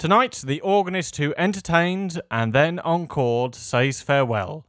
Tonight, 0.00 0.42
the 0.46 0.62
organist 0.62 1.18
who 1.18 1.34
entertained 1.36 2.22
and 2.30 2.54
then 2.54 2.80
encored 2.86 3.54
says 3.54 4.00
farewell. 4.00 4.64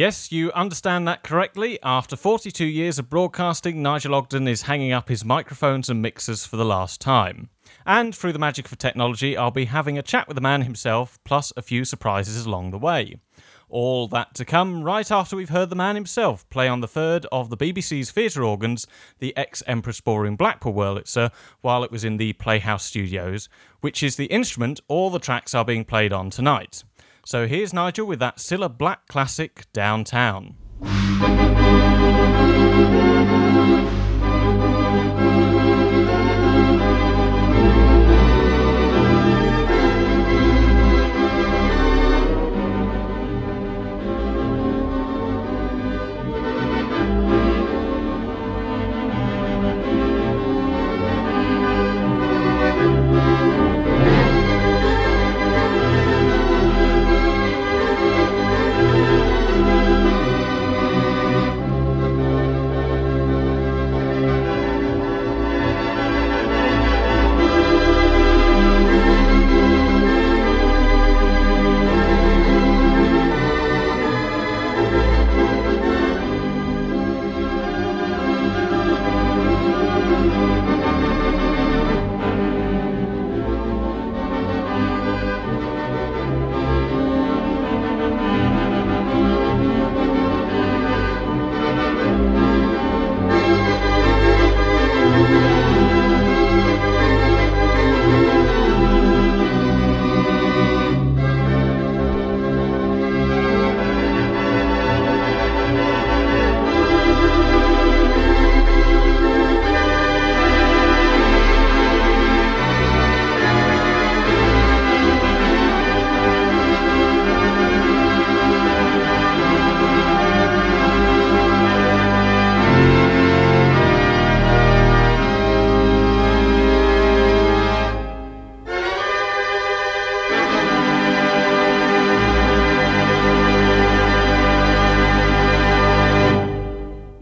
Yes, 0.00 0.32
you 0.32 0.50
understand 0.52 1.06
that 1.06 1.22
correctly. 1.22 1.78
After 1.82 2.16
42 2.16 2.64
years 2.64 2.98
of 2.98 3.10
broadcasting, 3.10 3.82
Nigel 3.82 4.14
Ogden 4.14 4.48
is 4.48 4.62
hanging 4.62 4.92
up 4.92 5.10
his 5.10 5.26
microphones 5.26 5.90
and 5.90 6.00
mixers 6.00 6.46
for 6.46 6.56
the 6.56 6.64
last 6.64 7.02
time. 7.02 7.50
And 7.84 8.16
through 8.16 8.32
the 8.32 8.38
magic 8.38 8.72
of 8.72 8.78
technology, 8.78 9.36
I'll 9.36 9.50
be 9.50 9.66
having 9.66 9.98
a 9.98 10.02
chat 10.02 10.26
with 10.26 10.36
the 10.36 10.40
man 10.40 10.62
himself, 10.62 11.18
plus 11.24 11.52
a 11.54 11.60
few 11.60 11.84
surprises 11.84 12.46
along 12.46 12.70
the 12.70 12.78
way. 12.78 13.16
All 13.68 14.08
that 14.08 14.34
to 14.36 14.46
come 14.46 14.84
right 14.84 15.10
after 15.12 15.36
we've 15.36 15.50
heard 15.50 15.68
the 15.68 15.76
man 15.76 15.96
himself 15.96 16.48
play 16.48 16.66
on 16.66 16.80
the 16.80 16.88
third 16.88 17.26
of 17.30 17.50
the 17.50 17.56
BBC's 17.58 18.10
theatre 18.10 18.42
organs, 18.42 18.86
the 19.18 19.36
ex 19.36 19.62
Empress 19.66 20.00
Ballroom 20.00 20.34
Blackpool 20.34 20.72
Wurlitzer, 20.72 21.30
while 21.60 21.84
it 21.84 21.92
was 21.92 22.04
in 22.04 22.16
the 22.16 22.32
Playhouse 22.32 22.86
Studios, 22.86 23.50
which 23.82 24.02
is 24.02 24.16
the 24.16 24.26
instrument 24.26 24.80
all 24.88 25.10
the 25.10 25.18
tracks 25.18 25.54
are 25.54 25.64
being 25.64 25.84
played 25.84 26.12
on 26.14 26.30
tonight. 26.30 26.84
So 27.30 27.46
here's 27.46 27.72
Nigel 27.72 28.08
with 28.08 28.18
that 28.18 28.38
Cilla 28.38 28.76
Black 28.76 29.06
classic, 29.06 29.66
Downtown. 29.72 30.56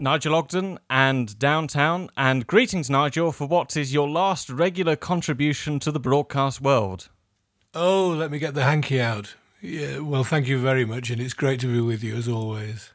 Nigel 0.09 0.33
Ogden 0.33 0.79
and 0.89 1.37
Downtown, 1.37 2.09
and 2.17 2.47
greetings, 2.47 2.89
Nigel, 2.89 3.31
for 3.31 3.45
what 3.45 3.77
is 3.77 3.93
your 3.93 4.09
last 4.09 4.49
regular 4.49 4.95
contribution 4.95 5.77
to 5.81 5.91
the 5.91 5.99
broadcast 5.99 6.59
world. 6.59 7.09
Oh, 7.75 8.07
let 8.07 8.31
me 8.31 8.39
get 8.39 8.55
the 8.55 8.63
hanky 8.63 8.99
out. 8.99 9.35
Yeah, 9.61 9.99
well, 9.99 10.23
thank 10.23 10.47
you 10.47 10.57
very 10.57 10.83
much, 10.83 11.11
and 11.11 11.21
it's 11.21 11.35
great 11.35 11.59
to 11.59 11.67
be 11.67 11.79
with 11.79 12.03
you 12.03 12.15
as 12.15 12.27
always. 12.27 12.89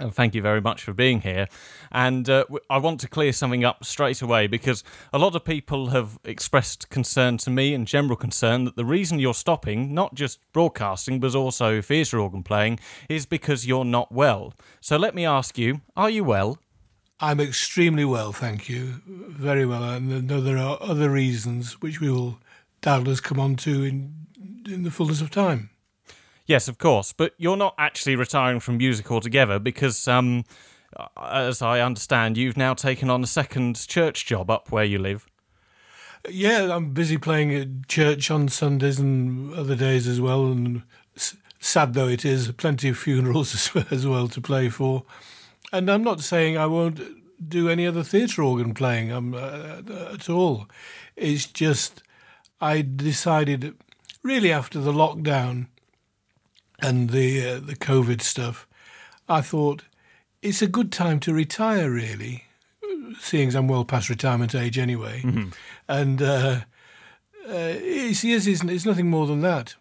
And 0.00 0.12
thank 0.12 0.34
you 0.34 0.42
very 0.42 0.60
much 0.60 0.82
for 0.82 0.92
being 0.92 1.20
here. 1.20 1.46
And 1.90 2.28
uh, 2.28 2.44
I 2.68 2.78
want 2.78 3.00
to 3.00 3.08
clear 3.08 3.32
something 3.32 3.64
up 3.64 3.84
straight 3.84 4.22
away 4.22 4.46
because 4.46 4.84
a 5.12 5.18
lot 5.18 5.34
of 5.34 5.44
people 5.44 5.88
have 5.88 6.18
expressed 6.24 6.88
concern 6.90 7.38
to 7.38 7.50
me 7.50 7.74
and 7.74 7.86
general 7.86 8.16
concern 8.16 8.64
that 8.64 8.76
the 8.76 8.84
reason 8.84 9.18
you're 9.18 9.34
stopping, 9.34 9.94
not 9.94 10.14
just 10.14 10.40
broadcasting, 10.52 11.20
but 11.20 11.34
also 11.34 11.80
theatre 11.80 12.18
organ 12.18 12.42
playing, 12.42 12.78
is 13.08 13.26
because 13.26 13.66
you're 13.66 13.84
not 13.84 14.12
well. 14.12 14.54
So 14.80 14.96
let 14.96 15.14
me 15.14 15.24
ask 15.24 15.58
you 15.58 15.80
are 15.96 16.10
you 16.10 16.24
well? 16.24 16.58
I'm 17.20 17.40
extremely 17.40 18.04
well, 18.04 18.32
thank 18.32 18.68
you. 18.68 19.00
Very 19.06 19.66
well. 19.66 19.82
And 19.82 20.28
there 20.28 20.58
are 20.58 20.78
other 20.80 21.10
reasons 21.10 21.80
which 21.80 22.00
we 22.00 22.10
will 22.10 22.38
doubtless 22.80 23.20
come 23.20 23.40
on 23.40 23.56
to 23.56 23.82
in, 23.82 24.14
in 24.66 24.84
the 24.84 24.90
fullness 24.90 25.20
of 25.20 25.30
time. 25.30 25.70
Yes, 26.46 26.68
of 26.68 26.78
course, 26.78 27.12
but 27.12 27.34
you're 27.36 27.56
not 27.56 27.74
actually 27.76 28.16
retiring 28.16 28.60
from 28.60 28.78
music 28.78 29.10
altogether 29.10 29.58
because, 29.58 30.08
um, 30.08 30.44
as 31.20 31.62
I 31.62 31.80
understand, 31.80 32.36
you've 32.36 32.56
now 32.56 32.74
taken 32.74 33.10
on 33.10 33.22
a 33.22 33.26
second 33.26 33.86
church 33.86 34.26
job 34.26 34.50
up 34.50 34.70
where 34.70 34.84
you 34.84 34.98
live. 34.98 35.26
Yeah, 36.28 36.74
I'm 36.74 36.92
busy 36.92 37.16
playing 37.16 37.54
at 37.54 37.88
church 37.88 38.30
on 38.30 38.48
Sundays 38.48 38.98
and 38.98 39.54
other 39.54 39.76
days 39.76 40.06
as 40.06 40.20
well, 40.20 40.46
and 40.46 40.82
sad 41.60 41.94
though 41.94 42.08
it 42.08 42.24
is, 42.24 42.50
plenty 42.52 42.88
of 42.88 42.98
funerals 42.98 43.74
as 43.90 44.06
well 44.06 44.28
to 44.28 44.40
play 44.40 44.68
for. 44.68 45.04
And 45.72 45.90
I'm 45.90 46.02
not 46.02 46.20
saying 46.20 46.56
I 46.56 46.66
won't 46.66 47.00
do 47.46 47.68
any 47.68 47.86
other 47.86 48.02
theatre 48.02 48.42
organ 48.42 48.74
playing 48.74 49.12
um, 49.12 49.34
uh, 49.34 49.80
at 50.12 50.28
all. 50.28 50.66
It's 51.16 51.46
just 51.46 52.02
I 52.60 52.82
decided, 52.82 53.76
really 54.22 54.50
after 54.50 54.80
the 54.80 54.92
lockdown 54.92 55.66
and 56.80 57.10
the 57.10 57.48
uh, 57.48 57.60
the 57.60 57.76
COVID 57.76 58.22
stuff, 58.22 58.66
I 59.28 59.40
thought 59.40 59.82
it's 60.42 60.62
a 60.62 60.66
good 60.66 60.92
time 60.92 61.20
to 61.20 61.32
retire. 61.32 61.90
Really, 61.90 62.44
seeing 63.20 63.48
as 63.48 63.54
I'm 63.54 63.68
well 63.68 63.84
past 63.84 64.08
retirement 64.08 64.54
age 64.54 64.78
anyway, 64.78 65.22
mm-hmm. 65.24 65.50
and 65.88 66.22
uh, 66.22 66.60
uh, 67.48 67.74
it's, 67.76 68.24
yes, 68.24 68.46
it's, 68.46 68.62
it's 68.64 68.86
nothing 68.86 69.08
more 69.08 69.26
than 69.26 69.40
that. 69.42 69.76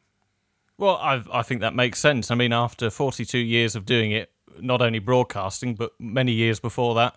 Well, 0.78 0.98
I 0.98 1.24
I 1.32 1.42
think 1.42 1.62
that 1.62 1.76
makes 1.76 2.00
sense. 2.00 2.32
I 2.32 2.36
mean, 2.36 2.54
after 2.54 2.90
42 2.90 3.38
years 3.38 3.76
of 3.76 3.86
doing 3.86 4.12
it, 4.12 4.32
not 4.60 4.82
only 4.82 5.00
broadcasting 5.00 5.76
but 5.76 5.92
many 6.00 6.32
years 6.32 6.60
before 6.60 6.96
that, 6.96 7.16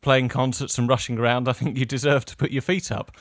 playing 0.00 0.28
concerts 0.28 0.78
and 0.78 0.88
rushing 0.88 1.18
around, 1.18 1.48
I 1.48 1.52
think 1.52 1.76
you 1.76 1.84
deserve 1.84 2.24
to 2.26 2.36
put 2.36 2.50
your 2.50 2.62
feet 2.62 2.90
up. 2.90 3.12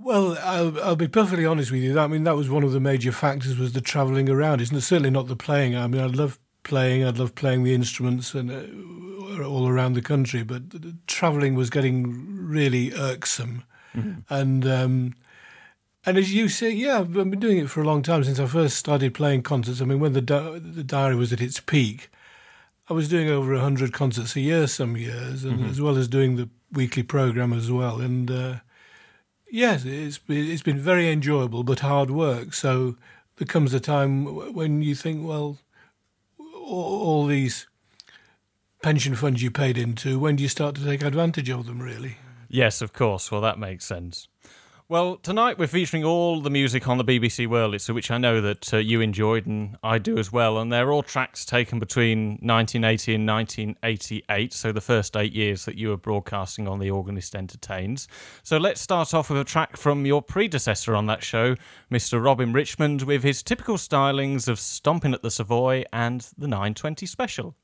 Well, 0.00 0.38
I'll, 0.42 0.80
I'll 0.80 0.96
be 0.96 1.08
perfectly 1.08 1.44
honest 1.44 1.72
with 1.72 1.82
you. 1.82 1.98
I 1.98 2.06
mean, 2.06 2.22
that 2.22 2.36
was 2.36 2.48
one 2.48 2.62
of 2.62 2.70
the 2.70 2.78
major 2.78 3.10
factors 3.10 3.58
was 3.58 3.72
the 3.72 3.80
travelling 3.80 4.28
around. 4.28 4.60
It's 4.60 4.70
certainly 4.70 5.10
not 5.10 5.26
the 5.26 5.34
playing. 5.34 5.74
I 5.74 5.88
mean, 5.88 6.00
I 6.00 6.06
love 6.06 6.38
playing. 6.68 7.04
I'd 7.04 7.18
love 7.18 7.34
playing 7.34 7.64
the 7.64 7.74
instruments 7.74 8.34
and 8.34 8.50
uh, 8.50 9.44
all 9.44 9.66
around 9.68 9.94
the 9.94 10.02
country, 10.02 10.42
but 10.44 10.62
travelling 11.06 11.54
was 11.54 11.70
getting 11.70 12.46
really 12.46 12.92
irksome. 12.94 13.64
Mm-hmm. 13.96 14.32
And 14.32 14.66
um, 14.66 15.14
and 16.04 16.16
as 16.16 16.32
you 16.32 16.48
say, 16.48 16.70
yeah, 16.70 17.00
I've 17.00 17.12
been 17.12 17.40
doing 17.40 17.58
it 17.58 17.70
for 17.70 17.82
a 17.82 17.86
long 17.86 18.02
time 18.02 18.22
since 18.24 18.38
I 18.38 18.46
first 18.46 18.76
started 18.76 19.14
playing 19.14 19.42
concerts. 19.42 19.80
I 19.80 19.84
mean, 19.84 20.00
when 20.00 20.12
the 20.12 20.22
di- 20.22 20.58
the 20.58 20.84
diary 20.84 21.16
was 21.16 21.32
at 21.32 21.40
its 21.40 21.60
peak, 21.60 22.10
I 22.88 22.94
was 22.94 23.08
doing 23.08 23.28
over 23.28 23.56
hundred 23.58 23.92
concerts 23.92 24.36
a 24.36 24.40
year 24.40 24.66
some 24.66 24.96
years, 24.96 25.44
and 25.44 25.58
mm-hmm. 25.58 25.70
as 25.70 25.80
well 25.80 25.96
as 25.96 26.08
doing 26.08 26.36
the 26.36 26.48
weekly 26.72 27.02
program 27.02 27.52
as 27.52 27.70
well. 27.70 28.00
And 28.00 28.30
uh, 28.30 28.54
yes, 29.50 29.84
it's 29.84 30.20
it's 30.28 30.62
been 30.62 30.78
very 30.78 31.10
enjoyable, 31.10 31.64
but 31.64 31.80
hard 31.80 32.10
work. 32.10 32.54
So 32.54 32.96
there 33.36 33.46
comes 33.46 33.74
a 33.74 33.80
time 33.80 34.54
when 34.54 34.82
you 34.82 34.94
think, 34.94 35.26
well, 35.26 35.58
all, 36.68 37.26
these 37.26 37.66
pension 38.82 39.14
funds 39.14 39.42
you 39.42 39.50
paid 39.50 39.78
into, 39.78 40.18
when 40.18 40.36
do 40.36 40.42
you 40.42 40.48
start 40.48 40.74
to 40.76 40.84
take 40.84 41.02
advantage 41.02 41.50
of 41.50 41.66
them? 41.66 41.80
Really? 41.80 42.16
Yes, 42.48 42.80
of 42.80 42.92
course. 42.92 43.30
Well, 43.30 43.40
that 43.40 43.58
makes 43.58 43.84
sense. 43.84 44.28
Well, 44.90 45.16
tonight 45.16 45.58
we're 45.58 45.66
featuring 45.66 46.02
all 46.02 46.40
the 46.40 46.48
music 46.48 46.88
on 46.88 46.96
the 46.96 47.04
BBC 47.04 47.46
Wurlitzer, 47.46 47.94
which 47.94 48.10
I 48.10 48.16
know 48.16 48.40
that 48.40 48.72
uh, 48.72 48.78
you 48.78 49.02
enjoyed 49.02 49.44
and 49.44 49.76
I 49.82 49.98
do 49.98 50.16
as 50.16 50.32
well. 50.32 50.56
And 50.56 50.72
they're 50.72 50.90
all 50.90 51.02
tracks 51.02 51.44
taken 51.44 51.78
between 51.78 52.38
1980 52.40 53.16
and 53.16 53.28
1988, 53.28 54.54
so 54.54 54.72
the 54.72 54.80
first 54.80 55.14
eight 55.14 55.34
years 55.34 55.66
that 55.66 55.76
you 55.76 55.90
were 55.90 55.98
broadcasting 55.98 56.66
on 56.66 56.78
The 56.78 56.90
Organist 56.90 57.36
Entertains. 57.36 58.08
So 58.42 58.56
let's 58.56 58.80
start 58.80 59.12
off 59.12 59.28
with 59.28 59.38
a 59.38 59.44
track 59.44 59.76
from 59.76 60.06
your 60.06 60.22
predecessor 60.22 60.96
on 60.96 61.04
that 61.04 61.22
show, 61.22 61.56
Mr. 61.92 62.24
Robin 62.24 62.54
Richmond, 62.54 63.02
with 63.02 63.22
his 63.22 63.42
typical 63.42 63.76
stylings 63.76 64.48
of 64.48 64.58
Stomping 64.58 65.12
at 65.12 65.20
the 65.20 65.30
Savoy 65.30 65.84
and 65.92 66.26
the 66.38 66.48
920 66.48 67.04
Special. 67.04 67.54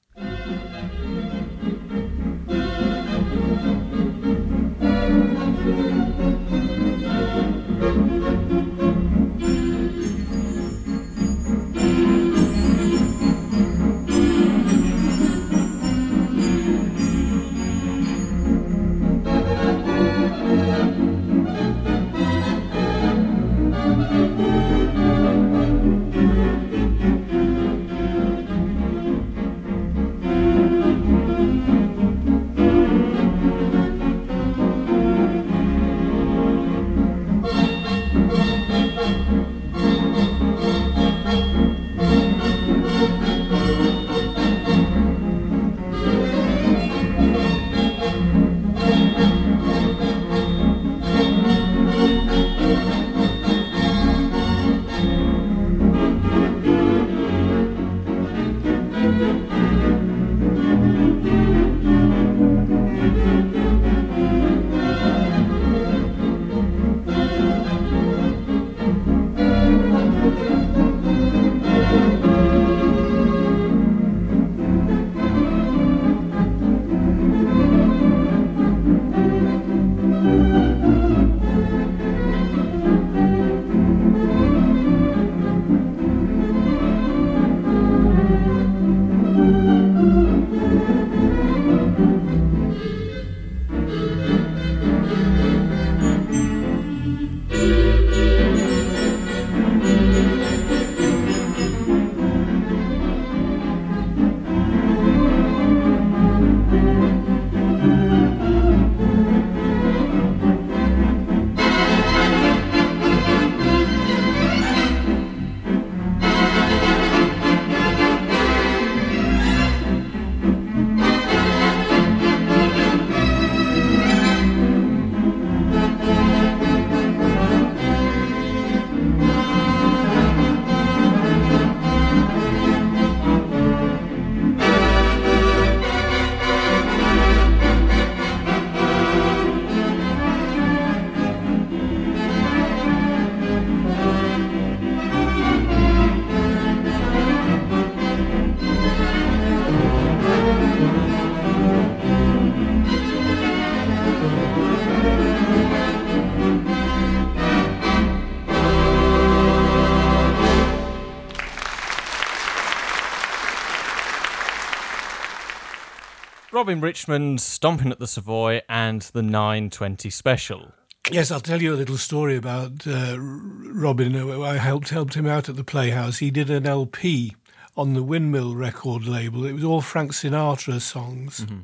Robin 166.55 166.81
Richmond 166.81 167.41
stomping 167.41 167.91
at 167.91 167.99
the 167.99 168.07
Savoy 168.07 168.61
and 168.69 169.03
the 169.03 169.23
920 169.25 170.09
special. 170.09 170.73
Yes, 171.11 171.33
I'll 171.33 171.41
tell 171.41 171.61
you 171.61 171.75
a 171.75 171.77
little 171.77 171.97
story 171.97 172.37
about 172.37 172.87
uh, 172.87 173.17
Robin. 173.19 174.15
I 174.15 174.59
helped 174.59 174.91
helped 174.91 175.15
him 175.15 175.27
out 175.27 175.49
at 175.49 175.57
the 175.57 175.65
Playhouse. 175.65 176.19
He 176.19 176.31
did 176.31 176.51
an 176.51 176.65
LP 176.65 177.35
on 177.77 177.95
the 177.95 178.05
Windmill 178.05 178.55
record 178.55 179.05
label. 179.05 179.45
It 179.45 179.53
was 179.53 179.65
all 179.65 179.81
Frank 179.81 180.13
Sinatra 180.13 180.81
songs. 180.81 181.41
Mm-hmm. 181.41 181.63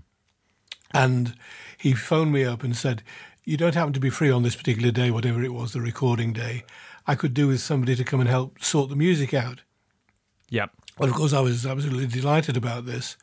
And 0.93 1.37
he 1.79 1.93
phoned 1.93 2.33
me 2.33 2.45
up 2.45 2.65
and 2.65 2.77
said, 2.77 3.05
You 3.45 3.57
don't 3.57 3.77
happen 3.77 3.93
to 3.93 4.01
be 4.01 4.11
free 4.11 4.33
on 4.33 4.43
this 4.43 4.57
particular 4.57 4.91
day, 4.91 5.13
whatever 5.13 5.41
it 5.45 5.55
was, 5.55 5.73
the 5.73 5.81
recording 5.81 6.33
day. 6.33 6.65
I 7.07 7.15
could 7.15 7.33
do 7.33 7.47
with 7.47 7.61
somebody 7.61 7.95
to 7.95 8.03
come 8.03 8.19
and 8.19 8.29
help 8.29 8.61
sort 8.61 8.91
the 8.91 8.97
music 8.97 9.35
out. 9.35 9.61
Yep. 10.49 10.73
Well, 10.99 11.09
of 11.09 11.15
course, 11.15 11.33
I 11.33 11.41
was 11.41 11.65
absolutely 11.65 12.09
delighted 12.09 12.57
about 12.57 12.87
this 12.87 13.17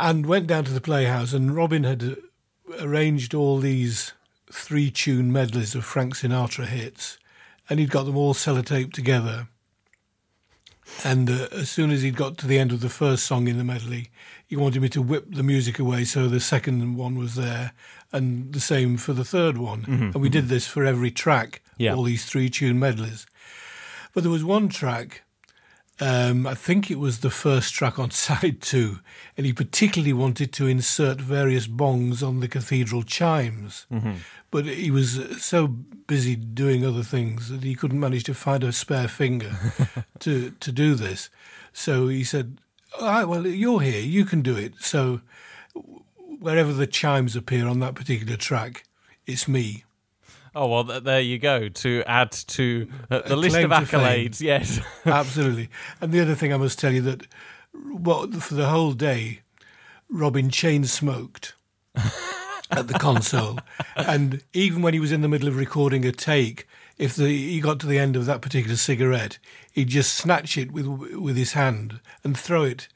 and 0.00 0.26
went 0.26 0.46
down 0.46 0.64
to 0.64 0.72
the 0.72 0.80
Playhouse. 0.80 1.32
And 1.32 1.54
Robin 1.54 1.84
had 1.84 2.16
arranged 2.80 3.34
all 3.34 3.58
these 3.58 4.12
three 4.50 4.90
tune 4.90 5.32
medleys 5.32 5.74
of 5.74 5.84
Frank 5.84 6.16
Sinatra 6.16 6.66
hits, 6.66 7.18
and 7.68 7.78
he'd 7.78 7.90
got 7.90 8.06
them 8.06 8.16
all 8.16 8.34
sellotaped 8.34 8.92
together. 8.92 9.48
And 11.04 11.30
uh, 11.30 11.46
as 11.52 11.70
soon 11.70 11.90
as 11.90 12.02
he'd 12.02 12.16
got 12.16 12.36
to 12.38 12.48
the 12.48 12.58
end 12.58 12.72
of 12.72 12.80
the 12.80 12.88
first 12.88 13.24
song 13.24 13.46
in 13.46 13.58
the 13.58 13.64
medley, 13.64 14.10
he 14.44 14.56
wanted 14.56 14.82
me 14.82 14.88
to 14.88 15.02
whip 15.02 15.26
the 15.28 15.44
music 15.44 15.78
away 15.78 16.04
so 16.04 16.26
the 16.26 16.40
second 16.40 16.96
one 16.96 17.16
was 17.16 17.36
there, 17.36 17.72
and 18.12 18.52
the 18.52 18.60
same 18.60 18.96
for 18.96 19.12
the 19.12 19.24
third 19.24 19.56
one. 19.56 19.82
Mm-hmm. 19.82 20.02
And 20.02 20.16
we 20.16 20.28
did 20.28 20.48
this 20.48 20.66
for 20.66 20.84
every 20.84 21.12
track, 21.12 21.62
yeah. 21.78 21.94
all 21.94 22.02
these 22.02 22.24
three 22.24 22.50
tune 22.50 22.78
medleys. 22.78 23.26
But 24.12 24.24
there 24.24 24.32
was 24.32 24.42
one 24.42 24.68
track 24.68 25.22
Um, 26.00 26.46
I 26.46 26.54
think 26.54 26.90
it 26.90 26.98
was 26.98 27.20
the 27.20 27.30
first 27.30 27.74
track 27.74 27.98
on 27.98 28.10
side 28.26 28.60
two, 28.60 29.00
and 29.36 29.46
he 29.46 29.52
particularly 29.52 30.12
wanted 30.12 30.52
to 30.54 30.66
insert 30.66 31.20
various 31.20 31.66
bongs 31.66 32.26
on 32.26 32.40
the 32.40 32.48
cathedral 32.48 33.02
chimes. 33.02 33.86
Mm-hmm. 33.92 34.14
But 34.50 34.66
he 34.66 34.90
was 34.90 35.42
so 35.42 35.68
busy 35.68 36.34
doing 36.34 36.84
other 36.84 37.04
things 37.04 37.50
that 37.50 37.62
he 37.62 37.76
couldn't 37.76 38.00
manage 38.00 38.24
to 38.24 38.34
find 38.34 38.64
a 38.64 38.72
spare 38.72 39.08
finger 39.08 39.52
to 40.20 40.50
to 40.50 40.72
do 40.72 40.94
this. 40.94 41.30
So 41.72 42.08
he 42.08 42.24
said, 42.24 42.58
All 42.98 43.06
right, 43.06 43.24
well, 43.24 43.46
you're 43.46 43.80
here, 43.80 44.00
you 44.00 44.24
can 44.24 44.42
do 44.42 44.56
it. 44.56 44.74
So 44.80 45.20
wherever 46.40 46.72
the 46.72 46.86
chimes 46.86 47.36
appear 47.36 47.68
on 47.68 47.80
that 47.80 47.94
particular 47.94 48.36
track, 48.36 48.84
it's 49.26 49.46
me. 49.46 49.84
Oh 50.54 50.66
well, 50.68 50.84
th- 50.84 51.04
there 51.04 51.20
you 51.20 51.38
go. 51.38 51.68
To 51.68 52.02
add 52.06 52.32
to 52.32 52.88
uh, 53.10 53.20
the 53.20 53.36
list 53.36 53.56
of 53.56 53.70
accolades, 53.70 54.40
yes, 54.40 54.80
absolutely. 55.06 55.70
And 56.00 56.12
the 56.12 56.20
other 56.20 56.34
thing 56.34 56.52
I 56.52 56.56
must 56.56 56.78
tell 56.78 56.92
you 56.92 57.02
that, 57.02 57.26
what 57.72 58.34
for 58.34 58.54
the 58.54 58.68
whole 58.68 58.92
day, 58.92 59.40
Robin 60.08 60.50
chain 60.50 60.84
smoked 60.84 61.54
at 62.70 62.88
the 62.88 62.98
console, 62.98 63.58
and 63.96 64.42
even 64.52 64.82
when 64.82 64.94
he 64.94 65.00
was 65.00 65.12
in 65.12 65.20
the 65.22 65.28
middle 65.28 65.48
of 65.48 65.56
recording 65.56 66.04
a 66.04 66.12
take, 66.12 66.66
if 66.98 67.14
the, 67.14 67.28
he 67.28 67.60
got 67.60 67.78
to 67.80 67.86
the 67.86 67.98
end 67.98 68.16
of 68.16 68.26
that 68.26 68.42
particular 68.42 68.76
cigarette, 68.76 69.38
he'd 69.72 69.88
just 69.88 70.14
snatch 70.14 70.58
it 70.58 70.72
with 70.72 70.86
with 70.86 71.36
his 71.36 71.52
hand 71.52 72.00
and 72.24 72.36
throw 72.36 72.64
it 72.64 72.88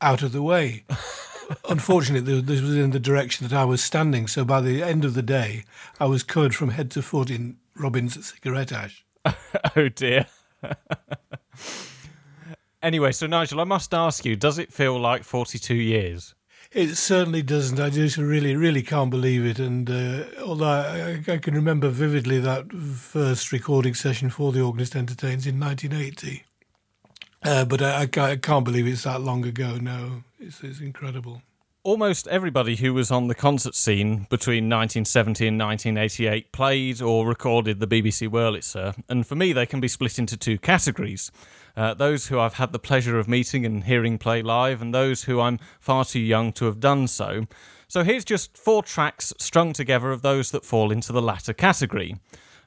out 0.00 0.22
of 0.22 0.32
the 0.32 0.42
way 0.42 0.84
unfortunately, 1.68 2.40
this 2.40 2.60
was 2.60 2.76
in 2.76 2.90
the 2.90 3.00
direction 3.00 3.46
that 3.46 3.56
I 3.56 3.64
was 3.64 3.82
standing. 3.82 4.26
So 4.26 4.44
by 4.44 4.60
the 4.60 4.82
end 4.82 5.04
of 5.04 5.14
the 5.14 5.22
day, 5.22 5.64
I 6.00 6.06
was 6.06 6.22
covered 6.22 6.54
from 6.54 6.70
head 6.70 6.90
to 6.92 7.02
foot 7.02 7.30
in 7.30 7.56
Robin's 7.76 8.26
cigarette 8.26 8.72
ash. 8.72 9.04
oh 9.76 9.88
dear. 9.88 10.26
anyway, 12.82 13.12
so 13.12 13.26
Nigel, 13.26 13.60
I 13.60 13.64
must 13.64 13.92
ask 13.92 14.24
you: 14.24 14.36
Does 14.36 14.58
it 14.58 14.72
feel 14.72 14.98
like 14.98 15.24
forty-two 15.24 15.74
years? 15.74 16.34
It 16.72 16.96
certainly 16.96 17.42
doesn't. 17.42 17.80
I 17.80 17.90
just 17.90 18.16
really, 18.16 18.56
really 18.56 18.82
can't 18.82 19.10
believe 19.10 19.46
it. 19.46 19.58
And 19.58 19.88
uh, 19.88 20.24
although 20.44 20.66
I, 20.66 21.22
I, 21.32 21.38
can 21.38 21.54
remember 21.54 21.88
vividly 21.88 22.40
that 22.40 22.72
first 22.72 23.52
recording 23.52 23.94
session 23.94 24.30
for 24.30 24.52
the 24.52 24.62
Organist 24.62 24.96
Entertains 24.96 25.46
in 25.46 25.60
1980, 25.60 26.44
uh, 27.42 27.64
but 27.64 27.82
I, 27.82 28.08
I, 28.16 28.36
can't 28.36 28.64
believe 28.64 28.86
it's 28.86 29.04
that 29.04 29.20
long 29.20 29.44
ago. 29.44 29.76
No, 29.76 30.24
it's, 30.38 30.62
it's 30.62 30.80
incredible. 30.80 31.42
Almost 31.82 32.26
everybody 32.26 32.74
who 32.74 32.92
was 32.92 33.12
on 33.12 33.28
the 33.28 33.34
concert 33.34 33.76
scene 33.76 34.26
between 34.28 34.64
1970 34.64 35.46
and 35.46 35.60
1988 35.60 36.50
played 36.50 37.00
or 37.00 37.26
recorded 37.26 37.78
the 37.78 37.86
BBC 37.86 38.28
Wurlitzer, 38.28 39.00
and 39.08 39.24
for 39.24 39.36
me, 39.36 39.52
they 39.52 39.66
can 39.66 39.80
be 39.80 39.86
split 39.86 40.18
into 40.18 40.36
two 40.36 40.58
categories. 40.58 41.30
Uh, 41.76 41.94
those 41.94 42.26
who 42.26 42.40
I've 42.40 42.54
had 42.54 42.72
the 42.72 42.80
pleasure 42.80 43.18
of 43.18 43.28
meeting 43.28 43.64
and 43.64 43.84
hearing 43.84 44.18
play 44.18 44.42
live, 44.42 44.82
and 44.82 44.92
those 44.92 45.24
who 45.24 45.40
I'm 45.40 45.60
far 45.78 46.04
too 46.04 46.18
young 46.18 46.52
to 46.54 46.64
have 46.64 46.80
done 46.80 47.06
so. 47.06 47.46
So 47.86 48.02
here's 48.02 48.24
just 48.24 48.58
four 48.58 48.82
tracks 48.82 49.32
strung 49.38 49.72
together 49.72 50.10
of 50.10 50.22
those 50.22 50.50
that 50.50 50.64
fall 50.64 50.90
into 50.90 51.12
the 51.12 51.22
latter 51.22 51.52
category. 51.52 52.16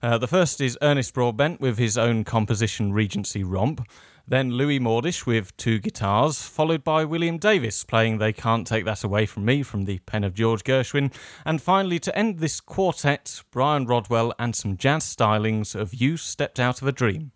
Uh, 0.02 0.18
the 0.18 0.28
first 0.28 0.62
is 0.62 0.78
Ernest 0.82 1.14
Broadbent 1.14 1.60
with 1.60 1.78
his 1.78 1.98
own 1.98 2.24
composition 2.24 2.94
Regency 2.94 3.44
Romp. 3.44 3.86
Then 4.30 4.52
Louis 4.52 4.80
Mordish 4.80 5.26
with 5.26 5.58
two 5.58 5.80
guitars, 5.80 6.44
followed 6.44 6.84
by 6.84 7.04
William 7.04 7.40
Davis 7.40 7.84
playing 7.84 8.20
They 8.20 8.32
Can't 8.32 8.68
Take 8.68 8.86
That 8.86 9.04
Away 9.04 9.26
From 9.26 9.44
Me 9.44 9.64
from 9.64 9.86
the 9.86 9.98
pen 10.06 10.24
of 10.24 10.36
George 10.36 10.64
Gershwin. 10.64 11.12
And 11.46 11.60
finally, 11.60 11.98
to 11.98 12.16
end 12.16 12.38
this 12.38 12.62
quartet, 12.62 13.42
Brian 13.50 13.88
Rodwell 13.88 14.32
and 14.38 14.56
some 14.56 14.78
jazz 14.78 15.04
stylings 15.04 15.74
of 15.74 15.96
You 15.96 16.16
Stepped 16.16 16.60
Out 16.60 16.80
of 16.80 16.88
a 16.88 16.92
Dream. 16.92 17.32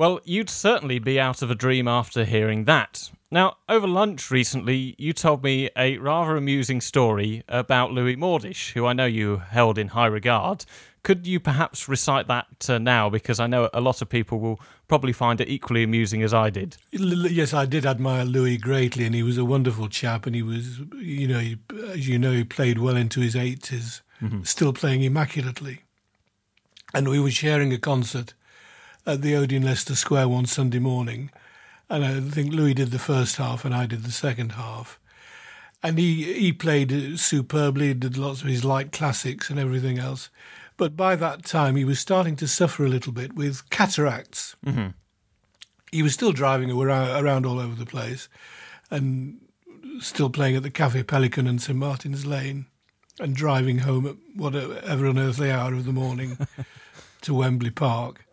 Well, 0.00 0.18
you'd 0.24 0.48
certainly 0.48 0.98
be 0.98 1.20
out 1.20 1.42
of 1.42 1.50
a 1.50 1.54
dream 1.54 1.86
after 1.86 2.24
hearing 2.24 2.64
that. 2.64 3.10
Now, 3.30 3.58
over 3.68 3.86
lunch 3.86 4.30
recently, 4.30 4.94
you 4.96 5.12
told 5.12 5.44
me 5.44 5.68
a 5.76 5.98
rather 5.98 6.38
amusing 6.38 6.80
story 6.80 7.44
about 7.48 7.92
Louis 7.92 8.16
Mordish, 8.16 8.72
who 8.72 8.86
I 8.86 8.94
know 8.94 9.04
you 9.04 9.42
held 9.50 9.76
in 9.76 9.88
high 9.88 10.06
regard. 10.06 10.64
Could 11.02 11.26
you 11.26 11.38
perhaps 11.38 11.86
recite 11.86 12.28
that 12.28 12.70
uh, 12.70 12.78
now? 12.78 13.10
Because 13.10 13.38
I 13.40 13.46
know 13.46 13.68
a 13.74 13.82
lot 13.82 14.00
of 14.00 14.08
people 14.08 14.40
will 14.40 14.58
probably 14.88 15.12
find 15.12 15.38
it 15.38 15.50
equally 15.50 15.82
amusing 15.82 16.22
as 16.22 16.32
I 16.32 16.48
did. 16.48 16.78
Yes, 16.92 17.52
I 17.52 17.66
did 17.66 17.84
admire 17.84 18.24
Louis 18.24 18.56
greatly, 18.56 19.04
and 19.04 19.14
he 19.14 19.22
was 19.22 19.36
a 19.36 19.44
wonderful 19.44 19.90
chap. 19.90 20.24
And 20.24 20.34
he 20.34 20.42
was, 20.42 20.78
you 20.96 21.28
know, 21.28 21.40
he, 21.40 21.58
as 21.88 22.08
you 22.08 22.18
know, 22.18 22.32
he 22.32 22.44
played 22.44 22.78
well 22.78 22.96
into 22.96 23.20
his 23.20 23.34
80s, 23.34 24.00
mm-hmm. 24.22 24.44
still 24.44 24.72
playing 24.72 25.02
immaculately. 25.02 25.82
And 26.94 27.06
we 27.06 27.20
were 27.20 27.30
sharing 27.30 27.70
a 27.74 27.78
concert 27.78 28.32
at 29.06 29.22
the 29.22 29.34
Odeon 29.34 29.62
Leicester 29.62 29.94
Square 29.94 30.28
one 30.28 30.46
Sunday 30.46 30.78
morning. 30.78 31.30
And 31.88 32.04
I 32.04 32.20
think 32.20 32.52
Louis 32.52 32.74
did 32.74 32.90
the 32.90 32.98
first 32.98 33.36
half 33.36 33.64
and 33.64 33.74
I 33.74 33.86
did 33.86 34.04
the 34.04 34.12
second 34.12 34.52
half. 34.52 34.98
And 35.82 35.98
he, 35.98 36.32
he 36.34 36.52
played 36.52 37.18
superbly, 37.18 37.94
did 37.94 38.18
lots 38.18 38.42
of 38.42 38.48
his 38.48 38.64
light 38.64 38.92
classics 38.92 39.50
and 39.50 39.58
everything 39.58 39.98
else. 39.98 40.28
But 40.76 40.96
by 40.96 41.16
that 41.16 41.44
time, 41.44 41.76
he 41.76 41.84
was 41.84 41.98
starting 41.98 42.36
to 42.36 42.48
suffer 42.48 42.84
a 42.84 42.88
little 42.88 43.12
bit 43.12 43.34
with 43.34 43.68
cataracts. 43.70 44.56
Mm-hmm. 44.64 44.88
He 45.90 46.02
was 46.02 46.14
still 46.14 46.32
driving 46.32 46.70
around, 46.70 47.24
around 47.24 47.46
all 47.46 47.58
over 47.58 47.74
the 47.74 47.86
place 47.86 48.28
and 48.90 49.40
still 50.00 50.30
playing 50.30 50.56
at 50.56 50.62
the 50.62 50.70
Cafe 50.70 51.02
Pelican 51.02 51.46
and 51.46 51.60
St 51.60 51.78
Martin's 51.78 52.26
Lane 52.26 52.66
and 53.18 53.34
driving 53.34 53.78
home 53.78 54.06
at 54.06 54.16
whatever 54.34 55.06
unearthly 55.06 55.50
hour 55.50 55.74
of 55.74 55.84
the 55.84 55.92
morning 55.92 56.38
to 57.22 57.34
Wembley 57.34 57.70
Park 57.70 58.24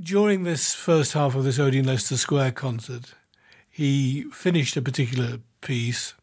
during 0.00 0.42
this 0.42 0.74
first 0.74 1.12
half 1.12 1.34
of 1.34 1.44
this 1.44 1.58
Odeon 1.58 1.86
Leicester 1.86 2.16
Square 2.16 2.52
concert, 2.52 3.14
he 3.70 4.24
finished 4.32 4.76
a 4.76 4.82
particular 4.82 5.38
piece, 5.60 6.14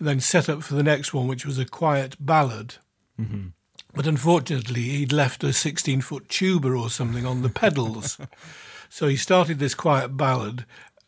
then 0.00 0.20
set 0.20 0.48
up 0.48 0.62
for 0.62 0.74
the 0.74 0.82
next 0.82 1.12
one, 1.12 1.28
which 1.28 1.44
was 1.44 1.58
a 1.58 1.64
quiet 1.64 2.16
ballad. 2.18 2.76
Mm-hmm. 3.20 3.48
But 3.94 4.06
unfortunately, 4.06 4.82
he'd 4.82 5.12
left 5.12 5.44
a 5.44 5.52
16 5.52 6.00
foot 6.00 6.28
tuba 6.28 6.68
or 6.68 6.90
something 6.90 7.24
on 7.24 7.42
the 7.42 7.48
pedals. 7.48 8.18
so 8.88 9.06
he 9.06 9.16
started 9.16 9.58
this 9.58 9.74
quiet 9.74 10.16
ballad, 10.16 10.64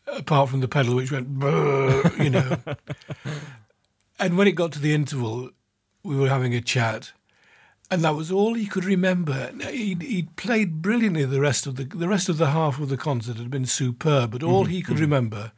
apart 0.07 0.49
from 0.49 0.61
the 0.61 0.67
pedal, 0.67 0.95
which 0.95 1.11
went, 1.11 1.27
you 2.19 2.29
know. 2.29 2.57
and 4.19 4.37
when 4.37 4.47
it 4.47 4.53
got 4.53 4.71
to 4.73 4.79
the 4.79 4.93
interval, 4.93 5.49
we 6.03 6.15
were 6.15 6.29
having 6.29 6.53
a 6.53 6.61
chat 6.61 7.11
and 7.89 8.03
that 8.03 8.15
was 8.15 8.31
all 8.31 8.53
he 8.53 8.65
could 8.65 8.85
remember. 8.85 9.51
He'd, 9.69 10.01
he'd, 10.01 10.35
played 10.35 10.81
brilliantly. 10.81 11.25
The 11.25 11.39
rest 11.39 11.65
of 11.67 11.75
the 11.75 11.85
the 11.85 12.07
rest 12.07 12.29
of 12.29 12.37
the 12.37 12.51
half 12.51 12.79
of 12.79 12.89
the 12.89 12.97
concert 12.97 13.37
had 13.37 13.49
been 13.49 13.65
superb, 13.65 14.31
but 14.31 14.43
all 14.43 14.63
mm-hmm. 14.63 14.71
he 14.71 14.81
could 14.81 14.95
mm-hmm. 14.95 15.03
remember 15.03 15.51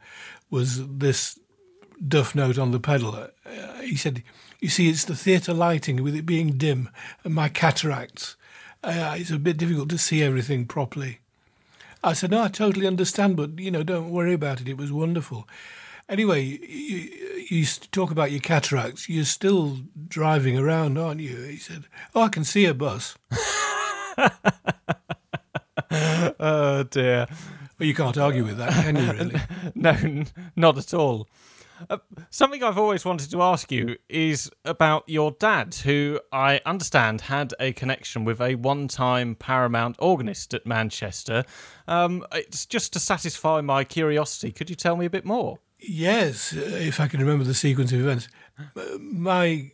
was 0.50 0.86
this 0.86 1.38
duff 2.06 2.34
note 2.34 2.58
on 2.58 2.70
the 2.70 2.80
pedal. 2.80 3.14
Uh, 3.14 3.80
he 3.82 3.96
said, 3.96 4.22
"You 4.60 4.68
see, 4.68 4.88
it's 4.88 5.04
the 5.04 5.16
theatre 5.16 5.54
lighting 5.54 6.02
with 6.02 6.14
it 6.14 6.26
being 6.26 6.56
dim 6.56 6.90
and 7.24 7.34
my 7.34 7.48
cataracts. 7.48 8.36
Uh, 8.82 9.16
it's 9.18 9.30
a 9.30 9.38
bit 9.38 9.56
difficult 9.56 9.88
to 9.90 9.98
see 9.98 10.22
everything 10.22 10.66
properly." 10.66 11.18
I 12.02 12.12
said, 12.12 12.30
"No, 12.30 12.42
I 12.42 12.48
totally 12.48 12.86
understand, 12.86 13.36
but 13.36 13.58
you 13.58 13.70
know, 13.70 13.82
don't 13.82 14.10
worry 14.10 14.34
about 14.34 14.60
it. 14.60 14.68
It 14.68 14.78
was 14.78 14.92
wonderful." 14.92 15.48
Anyway, 16.10 16.42
you, 16.42 17.08
you 17.48 17.64
talk 17.92 18.10
about 18.10 18.32
your 18.32 18.40
cataracts. 18.40 19.08
You're 19.08 19.24
still 19.24 19.78
driving 20.08 20.58
around, 20.58 20.98
aren't 20.98 21.20
you? 21.20 21.36
He 21.42 21.56
said, 21.56 21.84
Oh, 22.16 22.22
I 22.22 22.28
can 22.28 22.42
see 22.42 22.64
a 22.64 22.74
bus. 22.74 23.16
oh, 26.40 26.82
dear. 26.90 27.28
Well, 27.78 27.86
you 27.86 27.94
can't 27.94 28.18
argue 28.18 28.44
with 28.44 28.58
that, 28.58 28.72
can 28.72 28.96
you, 28.96 29.12
really? 29.12 29.40
no, 29.76 30.24
not 30.56 30.76
at 30.78 30.92
all. 30.92 31.28
Uh, 31.88 31.98
something 32.28 32.62
I've 32.62 32.76
always 32.76 33.04
wanted 33.04 33.30
to 33.30 33.40
ask 33.40 33.70
you 33.70 33.96
is 34.08 34.50
about 34.64 35.04
your 35.06 35.30
dad, 35.30 35.76
who 35.76 36.20
I 36.32 36.60
understand 36.66 37.22
had 37.22 37.54
a 37.60 37.72
connection 37.72 38.24
with 38.24 38.40
a 38.40 38.56
one 38.56 38.88
time 38.88 39.36
Paramount 39.36 39.94
organist 40.00 40.54
at 40.54 40.66
Manchester. 40.66 41.44
Um, 41.86 42.26
it's 42.32 42.66
just 42.66 42.92
to 42.94 42.98
satisfy 42.98 43.60
my 43.60 43.84
curiosity. 43.84 44.50
Could 44.50 44.68
you 44.68 44.76
tell 44.76 44.96
me 44.96 45.06
a 45.06 45.10
bit 45.10 45.24
more? 45.24 45.60
Yes, 45.82 46.52
if 46.52 47.00
I 47.00 47.08
can 47.08 47.20
remember 47.20 47.44
the 47.44 47.54
sequence 47.54 47.92
of 47.92 48.00
events. 48.00 48.28
My 49.00 49.70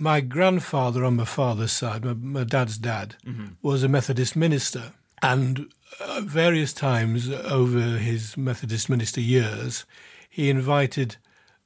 my 0.00 0.20
grandfather 0.20 1.04
on 1.04 1.16
my 1.16 1.24
father's 1.24 1.72
side, 1.72 2.04
my, 2.04 2.14
my 2.14 2.44
dad's 2.44 2.78
dad, 2.78 3.16
mm-hmm. 3.26 3.46
was 3.62 3.82
a 3.82 3.88
Methodist 3.88 4.36
minister, 4.36 4.92
and 5.22 5.72
uh, 6.00 6.20
various 6.24 6.72
times 6.72 7.28
over 7.30 7.80
his 7.80 8.36
Methodist 8.36 8.88
minister 8.88 9.20
years, 9.20 9.84
he 10.30 10.50
invited 10.50 11.16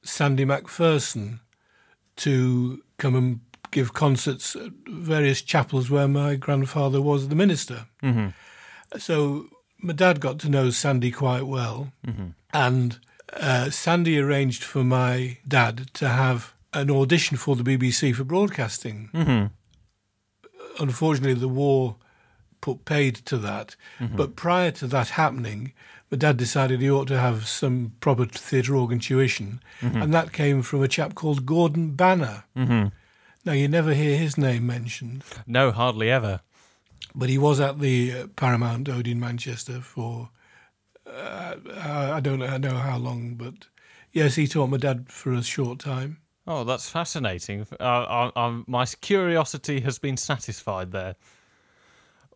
Sandy 0.02 0.46
MacPherson 0.46 1.40
to 2.16 2.82
come 2.96 3.14
and 3.14 3.40
give 3.70 3.92
concerts 3.92 4.56
at 4.56 4.70
various 4.86 5.42
chapels 5.42 5.90
where 5.90 6.08
my 6.08 6.36
grandfather 6.36 7.00
was 7.00 7.28
the 7.28 7.34
minister. 7.34 7.86
Mm-hmm. 8.02 8.28
So 8.98 9.48
my 9.78 9.92
dad 9.92 10.20
got 10.20 10.38
to 10.40 10.48
know 10.48 10.70
Sandy 10.70 11.10
quite 11.10 11.46
well, 11.46 11.92
mm-hmm. 12.06 12.28
and 12.52 12.98
uh, 13.32 13.70
Sandy 13.70 14.18
arranged 14.18 14.62
for 14.64 14.84
my 14.84 15.38
dad 15.46 15.92
to 15.94 16.08
have 16.08 16.54
an 16.72 16.90
audition 16.90 17.36
for 17.36 17.56
the 17.56 17.62
BBC 17.62 18.14
for 18.14 18.24
broadcasting. 18.24 19.10
Mm-hmm. 19.12 19.46
Unfortunately, 20.82 21.34
the 21.34 21.48
war 21.48 21.96
put 22.60 22.84
paid 22.84 23.14
to 23.16 23.36
that. 23.38 23.76
Mm-hmm. 24.00 24.16
But 24.16 24.36
prior 24.36 24.70
to 24.72 24.86
that 24.86 25.10
happening, 25.10 25.72
my 26.10 26.18
dad 26.18 26.36
decided 26.36 26.80
he 26.80 26.90
ought 26.90 27.08
to 27.08 27.18
have 27.18 27.46
some 27.46 27.92
proper 28.00 28.26
theatre 28.26 28.76
organ 28.76 28.98
tuition, 28.98 29.60
mm-hmm. 29.80 30.00
and 30.00 30.14
that 30.14 30.32
came 30.32 30.62
from 30.62 30.82
a 30.82 30.88
chap 30.88 31.14
called 31.14 31.46
Gordon 31.46 31.92
Banner. 31.92 32.44
Mm-hmm. 32.56 32.88
Now, 33.44 33.52
you 33.52 33.66
never 33.66 33.92
hear 33.92 34.16
his 34.16 34.38
name 34.38 34.66
mentioned. 34.66 35.24
No, 35.46 35.72
hardly 35.72 36.10
ever. 36.10 36.40
But 37.14 37.28
he 37.28 37.38
was 37.38 37.60
at 37.60 37.80
the 37.80 38.12
uh, 38.12 38.26
Paramount 38.36 38.88
Odeon 38.88 39.18
Manchester 39.18 39.80
for 39.80 40.30
uh, 41.14 42.12
I 42.14 42.20
don't 42.20 42.38
know 42.38 42.76
how 42.76 42.98
long, 42.98 43.34
but 43.34 43.68
yes, 44.12 44.36
he 44.36 44.46
taught 44.46 44.68
my 44.68 44.76
dad 44.76 45.10
for 45.10 45.32
a 45.32 45.42
short 45.42 45.78
time. 45.78 46.18
Oh, 46.46 46.64
that's 46.64 46.88
fascinating. 46.88 47.66
Uh, 47.78 47.84
I, 47.84 48.32
I, 48.34 48.62
my 48.66 48.84
curiosity 48.86 49.80
has 49.80 49.98
been 49.98 50.16
satisfied 50.16 50.90
there. 50.90 51.14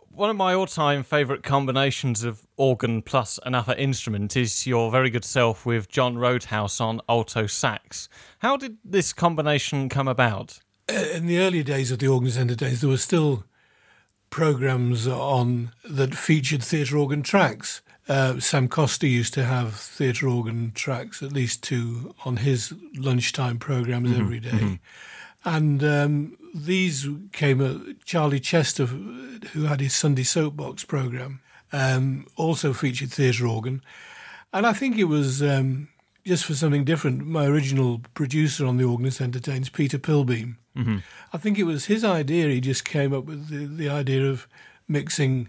One 0.09 0.31
of 0.31 0.37
my 0.37 0.55
all 0.55 0.67
time 0.67 1.03
favourite 1.03 1.43
combinations 1.43 2.25
of 2.25 2.47
organ 2.57 3.03
plus 3.03 3.39
another 3.45 3.75
instrument 3.75 4.37
is 4.37 4.67
your 4.67 4.91
very 4.91 5.11
good 5.11 5.25
self 5.25 5.67
with 5.67 5.89
John 5.89 6.17
Roadhouse 6.17 6.81
on 6.81 7.03
alto 7.09 7.47
sax. 7.47 8.09
How 8.39 8.57
did 8.57 8.79
this 8.83 9.13
combination 9.13 9.89
come 9.91 10.09
about? 10.09 10.61
Uh, 10.89 11.05
in 11.13 11.27
the 11.27 11.39
early 11.39 11.63
days 11.63 11.91
of 11.91 11.99
the 11.99 12.09
Organ 12.09 12.31
Centre 12.31 12.55
days, 12.55 12.81
there 12.81 12.89
were 12.89 12.97
still 12.97 13.45
programmes 14.31 15.07
on 15.07 15.73
that 15.85 16.15
featured 16.15 16.63
theatre 16.63 16.97
organ 16.97 17.23
tracks. 17.23 17.83
Uh, 18.09 18.39
Sam 18.39 18.69
Costa 18.69 19.09
used 19.09 19.35
to 19.35 19.45
have 19.45 19.75
theatre 19.75 20.29
organ 20.29 20.73
tracks, 20.75 21.23
at 21.23 21.33
least 21.33 21.63
two, 21.63 22.15
on 22.25 22.39
his 22.39 22.73
lunchtime 22.95 23.59
programs 23.59 24.11
mm-hmm. 24.11 24.21
every 24.21 24.41
day. 24.41 24.51
Mm-hmm. 24.51 24.75
And 25.45 25.85
um, 25.85 26.39
these 26.55 27.09
came, 27.33 27.61
uh, 27.61 27.93
Charlie 28.05 28.41
Chester, 28.41 28.87
who 28.87 29.65
had 29.65 29.81
his 29.81 29.95
Sunday 29.95 30.23
Soapbox 30.23 30.85
program, 30.85 31.41
um, 31.73 32.27
also 32.37 32.73
featured 32.73 33.11
theatre 33.11 33.47
organ. 33.47 33.83
And 34.53 34.67
I 34.67 34.73
think 34.73 34.99
it 34.99 35.05
was 35.05 35.43
um, 35.43 35.89
just 36.25 36.45
for 36.45 36.55
something 36.55 36.85
different. 36.85 37.27
My 37.27 37.47
original 37.47 38.01
producer 38.15 38.67
on 38.67 38.77
The 38.77 38.85
Organist 38.85 39.21
Entertains, 39.21 39.69
Peter 39.69 39.99
Pilbeam, 39.99 40.59
mm-hmm. 40.77 40.99
I 41.33 41.39
think 41.39 41.59
it 41.59 41.65
was 41.65 41.87
his 41.87 42.05
idea. 42.05 42.49
He 42.49 42.61
just 42.61 42.85
came 42.85 43.13
up 43.13 43.25
with 43.25 43.49
the, 43.49 43.67
the 43.67 43.89
idea 43.89 44.25
of 44.27 44.47
mixing 44.89 45.49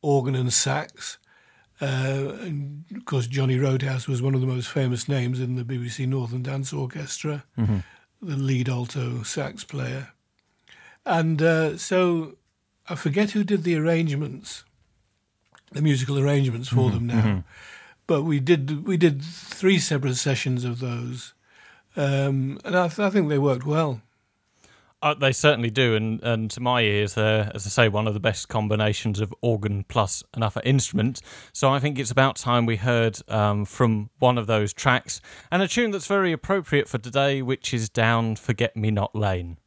organ 0.00 0.34
and 0.34 0.52
sax 0.52 1.18
uh, 1.80 2.34
and 2.40 2.84
of 2.94 3.04
course, 3.04 3.26
Johnny 3.26 3.58
Roadhouse 3.58 4.06
was 4.06 4.22
one 4.22 4.34
of 4.34 4.40
the 4.40 4.46
most 4.46 4.68
famous 4.68 5.08
names 5.08 5.40
in 5.40 5.56
the 5.56 5.64
BBC 5.64 6.06
Northern 6.06 6.42
Dance 6.42 6.72
Orchestra, 6.72 7.44
mm-hmm. 7.58 7.78
the 8.20 8.36
lead 8.36 8.68
alto 8.68 9.22
sax 9.22 9.64
player. 9.64 10.08
And 11.04 11.42
uh, 11.42 11.76
so 11.76 12.36
I 12.88 12.94
forget 12.94 13.30
who 13.30 13.44
did 13.44 13.64
the 13.64 13.76
arrangements, 13.76 14.64
the 15.72 15.82
musical 15.82 16.18
arrangements 16.18 16.68
for 16.68 16.90
mm-hmm. 16.90 16.94
them 16.94 17.06
now. 17.06 17.22
Mm-hmm. 17.22 17.38
But 18.06 18.22
we 18.22 18.40
did 18.40 18.86
we 18.86 18.96
did 18.96 19.22
three 19.22 19.78
separate 19.78 20.16
sessions 20.16 20.64
of 20.64 20.80
those, 20.80 21.34
um, 21.96 22.58
and 22.64 22.76
I, 22.76 22.88
th- 22.88 22.98
I 22.98 23.10
think 23.10 23.28
they 23.28 23.38
worked 23.38 23.64
well. 23.64 24.02
Uh, 25.02 25.14
they 25.14 25.32
certainly 25.32 25.68
do, 25.68 25.96
and, 25.96 26.22
and 26.22 26.48
to 26.52 26.60
my 26.60 26.80
ears, 26.80 27.14
they're, 27.14 27.50
as 27.54 27.66
I 27.66 27.70
say, 27.70 27.88
one 27.88 28.06
of 28.06 28.14
the 28.14 28.20
best 28.20 28.48
combinations 28.48 29.18
of 29.18 29.34
organ 29.40 29.84
plus 29.88 30.22
another 30.32 30.62
instrument. 30.64 31.20
So 31.52 31.70
I 31.70 31.80
think 31.80 31.98
it's 31.98 32.12
about 32.12 32.36
time 32.36 32.66
we 32.66 32.76
heard 32.76 33.18
um, 33.28 33.64
from 33.64 34.10
one 34.20 34.38
of 34.38 34.46
those 34.46 34.72
tracks, 34.72 35.20
and 35.50 35.60
a 35.60 35.66
tune 35.66 35.90
that's 35.90 36.06
very 36.06 36.30
appropriate 36.30 36.88
for 36.88 36.98
today, 36.98 37.42
which 37.42 37.74
is 37.74 37.88
Down 37.88 38.36
Forget 38.36 38.76
Me 38.76 38.92
Not 38.92 39.16
Lane. 39.16 39.58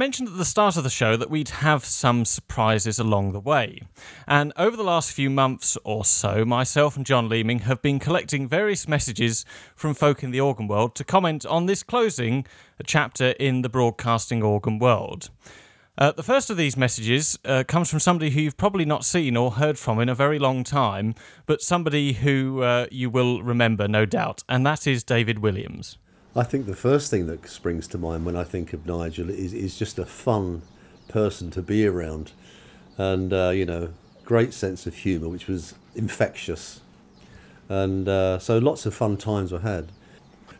Mentioned 0.00 0.28
at 0.28 0.38
the 0.38 0.46
start 0.46 0.78
of 0.78 0.82
the 0.82 0.88
show 0.88 1.14
that 1.14 1.28
we'd 1.28 1.50
have 1.50 1.84
some 1.84 2.24
surprises 2.24 2.98
along 2.98 3.32
the 3.32 3.38
way. 3.38 3.82
And 4.26 4.50
over 4.56 4.74
the 4.74 4.82
last 4.82 5.12
few 5.12 5.28
months 5.28 5.76
or 5.84 6.06
so, 6.06 6.42
myself 6.46 6.96
and 6.96 7.04
John 7.04 7.28
Leeming 7.28 7.58
have 7.60 7.82
been 7.82 7.98
collecting 7.98 8.48
various 8.48 8.88
messages 8.88 9.44
from 9.76 9.92
folk 9.92 10.22
in 10.22 10.30
the 10.30 10.40
organ 10.40 10.68
world 10.68 10.94
to 10.94 11.04
comment 11.04 11.44
on 11.44 11.66
this 11.66 11.82
closing 11.82 12.46
chapter 12.86 13.32
in 13.32 13.60
the 13.60 13.68
broadcasting 13.68 14.42
organ 14.42 14.78
world. 14.78 15.28
Uh, 15.98 16.12
the 16.12 16.22
first 16.22 16.48
of 16.48 16.56
these 16.56 16.78
messages 16.78 17.38
uh, 17.44 17.62
comes 17.68 17.90
from 17.90 18.00
somebody 18.00 18.30
who 18.30 18.40
you've 18.40 18.56
probably 18.56 18.86
not 18.86 19.04
seen 19.04 19.36
or 19.36 19.50
heard 19.50 19.78
from 19.78 20.00
in 20.00 20.08
a 20.08 20.14
very 20.14 20.38
long 20.38 20.64
time, 20.64 21.14
but 21.44 21.60
somebody 21.60 22.14
who 22.14 22.62
uh, 22.62 22.86
you 22.90 23.10
will 23.10 23.42
remember, 23.42 23.86
no 23.86 24.06
doubt, 24.06 24.44
and 24.48 24.64
that 24.64 24.86
is 24.86 25.04
David 25.04 25.40
Williams. 25.40 25.98
I 26.34 26.44
think 26.44 26.66
the 26.66 26.76
first 26.76 27.10
thing 27.10 27.26
that 27.26 27.48
springs 27.48 27.88
to 27.88 27.98
mind 27.98 28.24
when 28.24 28.36
I 28.36 28.44
think 28.44 28.72
of 28.72 28.86
Nigel 28.86 29.28
is, 29.30 29.52
is 29.52 29.76
just 29.76 29.98
a 29.98 30.06
fun 30.06 30.62
person 31.08 31.50
to 31.50 31.62
be 31.62 31.86
around. 31.86 32.32
And, 32.96 33.32
uh, 33.32 33.50
you 33.50 33.66
know, 33.66 33.92
great 34.24 34.54
sense 34.54 34.86
of 34.86 34.94
humour, 34.94 35.28
which 35.28 35.48
was 35.48 35.74
infectious. 35.96 36.80
And 37.68 38.08
uh, 38.08 38.38
so 38.38 38.58
lots 38.58 38.86
of 38.86 38.94
fun 38.94 39.16
times 39.16 39.50
were 39.50 39.60
had. 39.60 39.90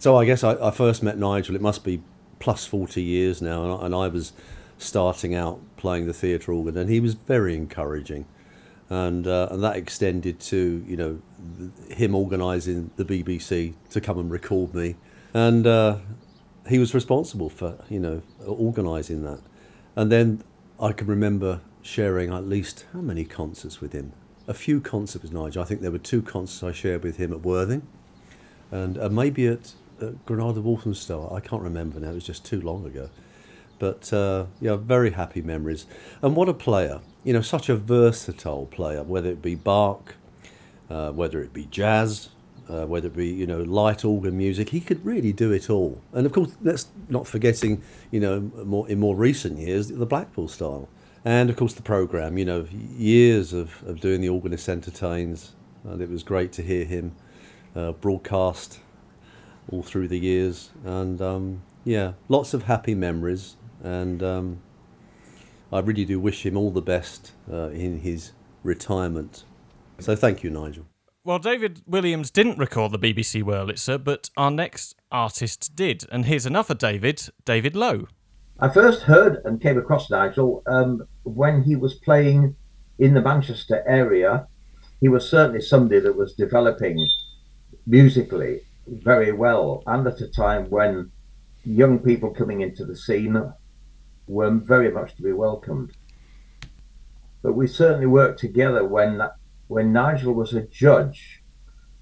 So 0.00 0.16
I 0.16 0.24
guess 0.24 0.42
I, 0.42 0.54
I, 0.54 0.70
first 0.72 1.04
met 1.04 1.18
Nigel, 1.18 1.54
it 1.54 1.60
must 1.60 1.84
be 1.84 2.02
plus 2.40 2.66
40 2.66 3.02
years 3.02 3.40
now, 3.40 3.62
and 3.64 3.72
I, 3.72 3.86
and 3.86 3.94
I 3.94 4.08
was 4.08 4.32
starting 4.78 5.34
out 5.34 5.60
playing 5.76 6.06
the 6.06 6.12
theatre 6.12 6.52
organ, 6.52 6.76
and 6.76 6.90
he 6.90 6.98
was 6.98 7.14
very 7.14 7.54
encouraging. 7.54 8.24
And, 8.88 9.26
uh, 9.26 9.48
and 9.52 9.62
that 9.62 9.76
extended 9.76 10.40
to, 10.40 10.84
you 10.84 10.96
know, 10.96 11.20
him 11.90 12.16
organising 12.16 12.90
the 12.96 13.04
BBC 13.04 13.74
to 13.90 14.00
come 14.00 14.18
and 14.18 14.30
record 14.32 14.74
me 14.74 14.96
and 15.34 15.66
uh, 15.66 15.98
he 16.68 16.78
was 16.78 16.94
responsible 16.94 17.50
for 17.50 17.78
you 17.88 18.00
know 18.00 18.22
organising 18.46 19.22
that. 19.22 19.40
And 19.96 20.10
then 20.10 20.42
I 20.80 20.92
can 20.92 21.06
remember 21.06 21.60
sharing 21.82 22.32
at 22.32 22.46
least 22.46 22.86
how 22.92 23.00
many 23.00 23.24
concerts 23.24 23.80
with 23.80 23.92
him. 23.92 24.12
A 24.46 24.54
few 24.54 24.80
concerts 24.80 25.22
with 25.22 25.32
Nigel. 25.32 25.62
I 25.62 25.66
think 25.66 25.80
there 25.80 25.90
were 25.90 25.98
two 25.98 26.22
concerts 26.22 26.62
I 26.62 26.72
shared 26.72 27.04
with 27.04 27.16
him 27.16 27.32
at 27.32 27.40
Worthing, 27.40 27.82
and 28.70 28.98
uh, 28.98 29.08
maybe 29.08 29.46
at, 29.46 29.74
at 30.00 30.24
Granada 30.26 30.60
Walthamstow. 30.60 31.34
I 31.34 31.40
can't 31.40 31.62
remember 31.62 32.00
now. 32.00 32.10
It 32.10 32.14
was 32.14 32.24
just 32.24 32.44
too 32.44 32.60
long 32.60 32.86
ago. 32.86 33.10
But 33.78 34.12
uh, 34.12 34.46
yeah, 34.60 34.76
very 34.76 35.12
happy 35.12 35.40
memories. 35.40 35.86
And 36.22 36.36
what 36.36 36.48
a 36.48 36.54
player! 36.54 37.00
You 37.24 37.32
know, 37.32 37.40
such 37.40 37.68
a 37.68 37.76
versatile 37.76 38.66
player. 38.66 39.02
Whether 39.02 39.30
it 39.30 39.42
be 39.42 39.54
Bach, 39.54 40.14
uh, 40.90 41.12
whether 41.12 41.40
it 41.42 41.52
be 41.52 41.64
jazz, 41.66 42.28
uh, 42.70 42.86
whether 42.86 43.08
it 43.08 43.16
be 43.16 43.28
you 43.28 43.46
know 43.46 43.62
light 43.62 44.04
organ 44.04 44.36
music, 44.36 44.70
he 44.70 44.80
could 44.80 45.04
really 45.04 45.32
do 45.32 45.52
it 45.52 45.68
all. 45.68 46.00
And 46.12 46.26
of 46.26 46.32
course, 46.32 46.56
let's 46.62 46.88
not 47.08 47.26
forgetting 47.26 47.82
you 48.10 48.20
know 48.20 48.40
more 48.64 48.88
in 48.88 49.00
more 49.00 49.16
recent 49.16 49.58
years 49.58 49.88
the 49.88 50.06
Blackpool 50.06 50.48
style, 50.48 50.88
and 51.24 51.50
of 51.50 51.56
course 51.56 51.74
the 51.74 51.82
program. 51.82 52.38
You 52.38 52.44
know, 52.44 52.66
years 52.96 53.52
of, 53.52 53.82
of 53.86 54.00
doing 54.00 54.20
the 54.20 54.28
organist 54.28 54.68
entertains, 54.68 55.52
and 55.84 56.00
it 56.00 56.08
was 56.08 56.22
great 56.22 56.52
to 56.52 56.62
hear 56.62 56.84
him 56.84 57.12
uh, 57.74 57.92
broadcast 57.92 58.80
all 59.70 59.82
through 59.82 60.08
the 60.08 60.18
years. 60.18 60.70
And 60.84 61.20
um, 61.20 61.62
yeah, 61.84 62.12
lots 62.28 62.54
of 62.54 62.64
happy 62.64 62.94
memories, 62.94 63.56
and 63.82 64.22
um, 64.22 64.60
I 65.72 65.80
really 65.80 66.04
do 66.04 66.20
wish 66.20 66.44
him 66.44 66.56
all 66.56 66.70
the 66.70 66.82
best 66.82 67.32
uh, 67.50 67.68
in 67.70 68.00
his 68.00 68.32
retirement. 68.62 69.44
So 69.98 70.16
thank 70.16 70.42
you, 70.42 70.50
Nigel. 70.50 70.89
Well, 71.22 71.38
David 71.38 71.82
Williams 71.86 72.30
didn't 72.30 72.56
record 72.56 72.92
the 72.92 72.98
BBC 72.98 73.42
Wurlitzer, 73.42 74.02
but 74.02 74.30
our 74.38 74.50
next 74.50 74.94
artist 75.12 75.76
did. 75.76 76.04
And 76.10 76.24
here's 76.24 76.46
another 76.46 76.72
David, 76.72 77.28
David 77.44 77.76
Lowe. 77.76 78.06
I 78.58 78.70
first 78.70 79.02
heard 79.02 79.42
and 79.44 79.60
came 79.60 79.76
across 79.76 80.08
Nigel 80.08 80.62
um, 80.66 81.02
when 81.24 81.64
he 81.64 81.76
was 81.76 81.92
playing 81.92 82.56
in 82.98 83.12
the 83.12 83.20
Manchester 83.20 83.84
area. 83.86 84.46
He 85.02 85.10
was 85.10 85.28
certainly 85.28 85.60
somebody 85.60 86.00
that 86.00 86.16
was 86.16 86.32
developing 86.32 87.06
musically 87.86 88.60
very 88.86 89.30
well, 89.30 89.82
and 89.86 90.06
at 90.06 90.22
a 90.22 90.28
time 90.28 90.70
when 90.70 91.12
young 91.64 91.98
people 91.98 92.30
coming 92.30 92.62
into 92.62 92.86
the 92.86 92.96
scene 92.96 93.52
were 94.26 94.50
very 94.50 94.90
much 94.90 95.16
to 95.16 95.22
be 95.22 95.32
welcomed. 95.32 95.92
But 97.42 97.52
we 97.52 97.66
certainly 97.66 98.06
worked 98.06 98.40
together 98.40 98.86
when 98.86 99.20
when 99.70 99.92
Nigel 99.92 100.34
was 100.34 100.52
a 100.52 100.66
judge 100.66 101.44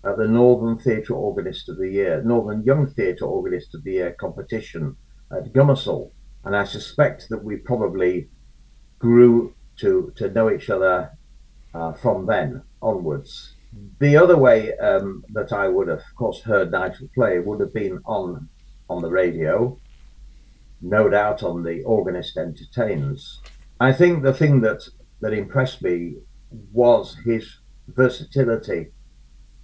at 0.02 0.16
the 0.16 0.26
Northern 0.26 0.78
Theatre 0.78 1.12
Organist 1.12 1.68
of 1.68 1.76
the 1.76 1.90
Year, 1.90 2.22
Northern 2.24 2.64
Young 2.64 2.86
Theatre 2.86 3.26
Organist 3.26 3.74
of 3.74 3.84
the 3.84 3.92
Year 3.92 4.16
competition 4.18 4.96
at 5.30 5.52
Gomersal. 5.52 6.10
And 6.44 6.56
I 6.56 6.64
suspect 6.64 7.28
that 7.28 7.44
we 7.44 7.56
probably 7.56 8.30
grew 8.98 9.54
to, 9.80 10.14
to 10.16 10.30
know 10.30 10.50
each 10.50 10.70
other 10.70 11.10
uh, 11.74 11.92
from 11.92 12.24
then 12.24 12.62
onwards. 12.80 13.54
The 14.00 14.16
other 14.16 14.38
way 14.38 14.74
um, 14.78 15.22
that 15.34 15.52
I 15.52 15.68
would 15.68 15.88
have, 15.88 15.98
of 15.98 16.14
course, 16.16 16.40
heard 16.44 16.72
Nigel 16.72 17.10
play 17.14 17.38
would 17.38 17.60
have 17.60 17.74
been 17.74 18.00
on 18.06 18.48
on 18.88 19.02
the 19.02 19.10
radio, 19.10 19.78
no 20.80 21.10
doubt 21.10 21.42
on 21.42 21.64
the 21.64 21.82
Organist 21.82 22.38
Entertains. 22.38 23.42
I 23.78 23.92
think 23.92 24.22
the 24.22 24.32
thing 24.32 24.62
that 24.62 24.88
that 25.20 25.34
impressed 25.34 25.82
me 25.82 26.14
was 26.72 27.16
his 27.24 27.58
versatility 27.88 28.88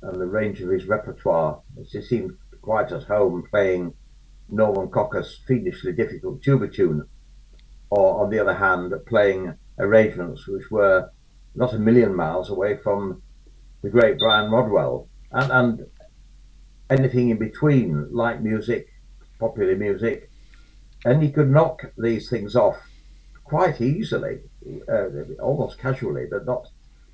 and 0.03 0.20
the 0.20 0.27
range 0.27 0.61
of 0.61 0.70
his 0.70 0.87
repertoire. 0.87 1.61
He 1.90 2.01
seemed 2.03 2.33
quite 2.61 2.92
at 2.92 3.05
home 3.05 3.44
playing 3.51 3.94
Norman 4.49 4.90
Cocker's 4.90 5.40
fiendishly 5.47 5.92
difficult 5.92 6.42
tuba 6.42 6.68
tune, 6.68 7.07
or 7.90 8.23
on 8.23 8.31
the 8.31 8.38
other 8.38 8.55
hand, 8.55 8.92
playing 9.07 9.55
arrangements 9.79 10.47
which 10.47 10.70
were 10.70 11.11
not 11.55 11.73
a 11.73 11.79
million 11.79 12.14
miles 12.14 12.51
away 12.51 12.77
from 12.77 13.23
the 13.83 13.90
great 13.90 14.18
Brian 14.18 14.51
Rodwell, 14.51 15.09
and, 15.33 15.51
and 15.53 15.87
anything 16.90 17.31
in 17.31 17.38
between, 17.38 18.12
light 18.12 18.42
music, 18.42 18.88
popular 19.38 19.77
music, 19.77 20.31
and 21.05 21.23
he 21.23 21.31
could 21.31 21.51
knock 21.51 21.83
these 21.99 22.29
things 22.31 22.57
off 22.57 22.77
quite 23.44 23.81
easily, 23.81 24.40
uh, 24.90 25.09
almost 25.42 25.79
casually, 25.79 26.27
but 26.31 26.47
not 26.47 26.66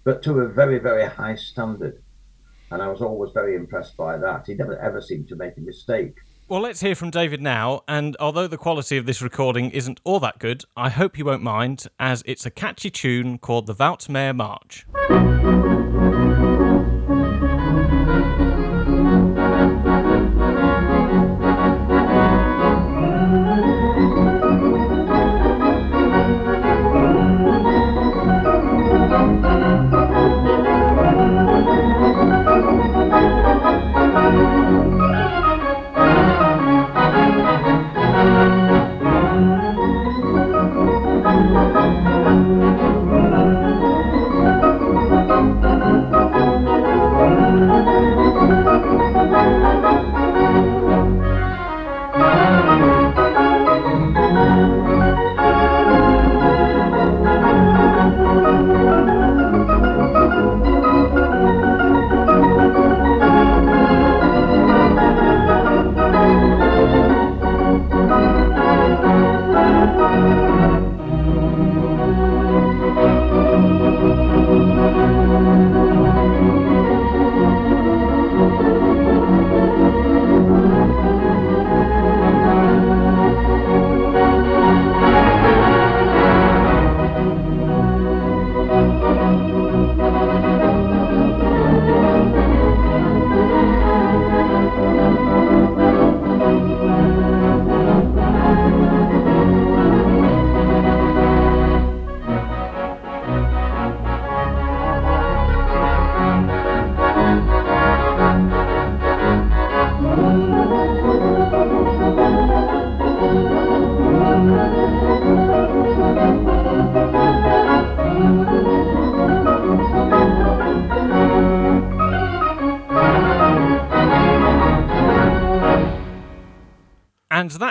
but 0.04 0.22
to 0.22 0.40
a 0.40 0.48
very, 0.48 0.78
very 0.78 1.06
high 1.06 1.34
standard. 1.34 2.02
And 2.70 2.82
I 2.82 2.88
was 2.88 3.00
always 3.00 3.32
very 3.32 3.56
impressed 3.56 3.96
by 3.96 4.16
that. 4.18 4.46
He 4.46 4.54
never 4.54 4.78
ever 4.78 5.00
seemed 5.00 5.28
to 5.28 5.36
make 5.36 5.56
a 5.56 5.60
mistake. 5.60 6.14
Well, 6.48 6.60
let's 6.60 6.80
hear 6.80 6.96
from 6.96 7.10
David 7.10 7.40
now. 7.40 7.82
And 7.86 8.16
although 8.18 8.48
the 8.48 8.58
quality 8.58 8.96
of 8.96 9.06
this 9.06 9.22
recording 9.22 9.70
isn't 9.70 10.00
all 10.02 10.18
that 10.20 10.40
good, 10.40 10.64
I 10.76 10.90
hope 10.90 11.16
you 11.16 11.24
won't 11.24 11.42
mind, 11.42 11.86
as 12.00 12.24
it's 12.26 12.44
a 12.44 12.50
catchy 12.50 12.90
tune 12.90 13.38
called 13.38 13.66
the 13.66 13.74
Woutmere 13.74 14.34
March. 14.34 14.84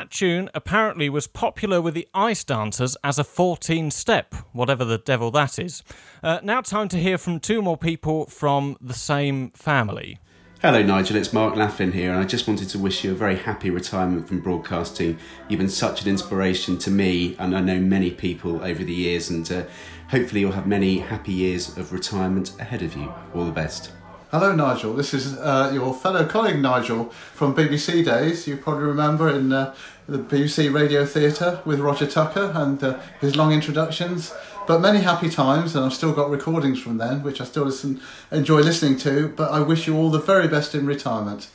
Tune 0.09 0.49
apparently 0.53 1.09
was 1.09 1.27
popular 1.27 1.81
with 1.81 1.93
the 1.93 2.07
ice 2.13 2.43
dancers 2.43 2.97
as 3.03 3.19
a 3.19 3.23
14 3.23 3.91
step, 3.91 4.35
whatever 4.51 4.83
the 4.83 4.97
devil 4.97 5.31
that 5.31 5.59
is. 5.59 5.83
Uh, 6.23 6.39
now, 6.43 6.61
time 6.61 6.87
to 6.89 6.97
hear 6.97 7.17
from 7.17 7.39
two 7.39 7.61
more 7.61 7.77
people 7.77 8.25
from 8.25 8.77
the 8.81 8.93
same 8.93 9.51
family. 9.51 10.19
Hello, 10.61 10.83
Nigel. 10.83 11.15
It's 11.15 11.31
Mark 11.31 11.55
Laughlin 11.55 11.93
here, 11.93 12.11
and 12.11 12.19
I 12.19 12.25
just 12.25 12.45
wanted 12.45 12.67
to 12.69 12.79
wish 12.79 13.05
you 13.05 13.13
a 13.13 13.15
very 13.15 13.37
happy 13.37 13.69
retirement 13.69 14.27
from 14.27 14.41
broadcasting. 14.41 15.17
You've 15.47 15.59
been 15.59 15.69
such 15.69 16.01
an 16.01 16.09
inspiration 16.09 16.77
to 16.79 16.91
me, 16.91 17.37
and 17.39 17.55
I 17.55 17.61
know 17.61 17.79
many 17.79 18.11
people 18.11 18.61
over 18.61 18.83
the 18.83 18.93
years, 18.93 19.29
and 19.29 19.49
uh, 19.49 19.63
hopefully, 20.09 20.41
you'll 20.41 20.51
have 20.51 20.67
many 20.67 20.99
happy 20.99 21.31
years 21.31 21.77
of 21.77 21.93
retirement 21.93 22.59
ahead 22.59 22.81
of 22.81 22.93
you. 22.97 23.09
All 23.33 23.45
the 23.45 23.53
best. 23.53 23.91
Hello, 24.31 24.53
Nigel. 24.53 24.93
This 24.93 25.15
is 25.15 25.39
uh, 25.39 25.71
your 25.73 25.91
fellow 25.91 26.23
colleague 26.23 26.59
Nigel 26.59 27.05
from 27.09 27.55
BBC 27.55 28.05
days. 28.05 28.45
You 28.45 28.57
probably 28.57 28.83
remember 28.83 29.27
in 29.27 29.51
uh, 29.51 29.73
the 30.07 30.19
BBC 30.19 30.71
Radio 30.71 31.03
Theatre 31.03 31.59
with 31.65 31.79
Roger 31.79 32.05
Tucker 32.05 32.51
and 32.53 32.83
uh, 32.83 32.99
his 33.21 33.35
long 33.35 33.51
introductions. 33.51 34.31
But 34.67 34.81
many 34.81 34.99
happy 34.99 35.31
times, 35.31 35.75
and 35.75 35.83
I've 35.83 35.93
still 35.93 36.13
got 36.13 36.29
recordings 36.29 36.79
from 36.79 36.99
then, 36.99 37.23
which 37.23 37.41
I 37.41 37.43
still 37.43 37.63
listen, 37.63 38.01
enjoy 38.31 38.59
listening 38.59 38.99
to. 38.99 39.29
But 39.29 39.51
I 39.51 39.61
wish 39.61 39.87
you 39.87 39.97
all 39.97 40.11
the 40.11 40.19
very 40.19 40.47
best 40.47 40.75
in 40.75 40.85
retirement. 40.85 41.49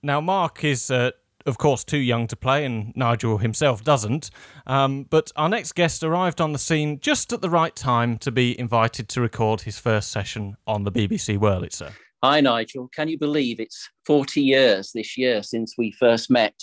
Now, 0.00 0.20
Mark 0.20 0.62
is, 0.62 0.92
uh, 0.92 1.10
of 1.44 1.58
course, 1.58 1.82
too 1.82 1.98
young 1.98 2.28
to 2.28 2.36
play, 2.36 2.64
and 2.64 2.92
Nigel 2.94 3.38
himself 3.38 3.82
doesn't. 3.82 4.30
Um, 4.64 5.08
but 5.10 5.32
our 5.34 5.48
next 5.48 5.72
guest 5.72 6.04
arrived 6.04 6.40
on 6.40 6.52
the 6.52 6.60
scene 6.60 7.00
just 7.00 7.32
at 7.32 7.40
the 7.40 7.50
right 7.50 7.74
time 7.74 8.16
to 8.18 8.30
be 8.30 8.56
invited 8.60 9.08
to 9.08 9.20
record 9.20 9.62
his 9.62 9.80
first 9.80 10.12
session 10.12 10.56
on 10.68 10.84
the 10.84 10.92
BBC 10.92 11.36
Wurlitzer. 11.36 11.90
Hi, 12.24 12.40
Nigel. 12.40 12.88
Can 12.94 13.08
you 13.08 13.18
believe 13.18 13.58
it's 13.58 13.90
40 14.06 14.42
years 14.42 14.92
this 14.94 15.18
year 15.18 15.42
since 15.42 15.74
we 15.76 15.90
first 15.90 16.30
met 16.30 16.54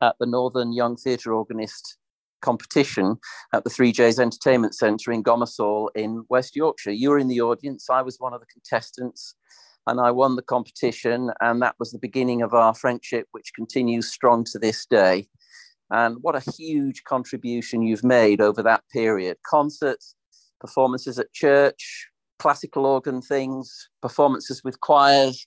at 0.00 0.16
the 0.18 0.24
Northern 0.24 0.72
Young 0.72 0.96
Theatre 0.96 1.34
Organist 1.34 1.98
competition 2.40 3.18
at 3.52 3.64
the 3.64 3.70
Three 3.70 3.92
J's 3.92 4.18
Entertainment 4.18 4.74
Centre 4.74 5.12
in 5.12 5.22
Gomersal 5.22 5.90
in 5.94 6.24
West 6.30 6.56
Yorkshire. 6.56 6.92
You 6.92 7.10
were 7.10 7.18
in 7.18 7.28
the 7.28 7.42
audience, 7.42 7.90
I 7.90 8.00
was 8.00 8.16
one 8.18 8.32
of 8.32 8.40
the 8.40 8.46
contestants, 8.46 9.34
and 9.86 10.00
I 10.00 10.10
won 10.10 10.36
the 10.36 10.42
competition. 10.42 11.30
And 11.42 11.60
that 11.60 11.74
was 11.78 11.92
the 11.92 11.98
beginning 11.98 12.40
of 12.40 12.54
our 12.54 12.74
friendship, 12.74 13.26
which 13.32 13.52
continues 13.54 14.10
strong 14.10 14.42
to 14.52 14.58
this 14.58 14.86
day. 14.86 15.28
And 15.90 16.16
what 16.22 16.34
a 16.34 16.50
huge 16.50 17.04
contribution 17.04 17.82
you've 17.82 18.04
made 18.04 18.40
over 18.40 18.62
that 18.62 18.84
period 18.90 19.36
concerts, 19.46 20.14
performances 20.62 21.18
at 21.18 21.30
church, 21.34 22.08
classical 22.38 22.86
organ 22.86 23.22
things, 23.22 23.88
performances 24.02 24.62
with 24.64 24.80
choirs, 24.80 25.46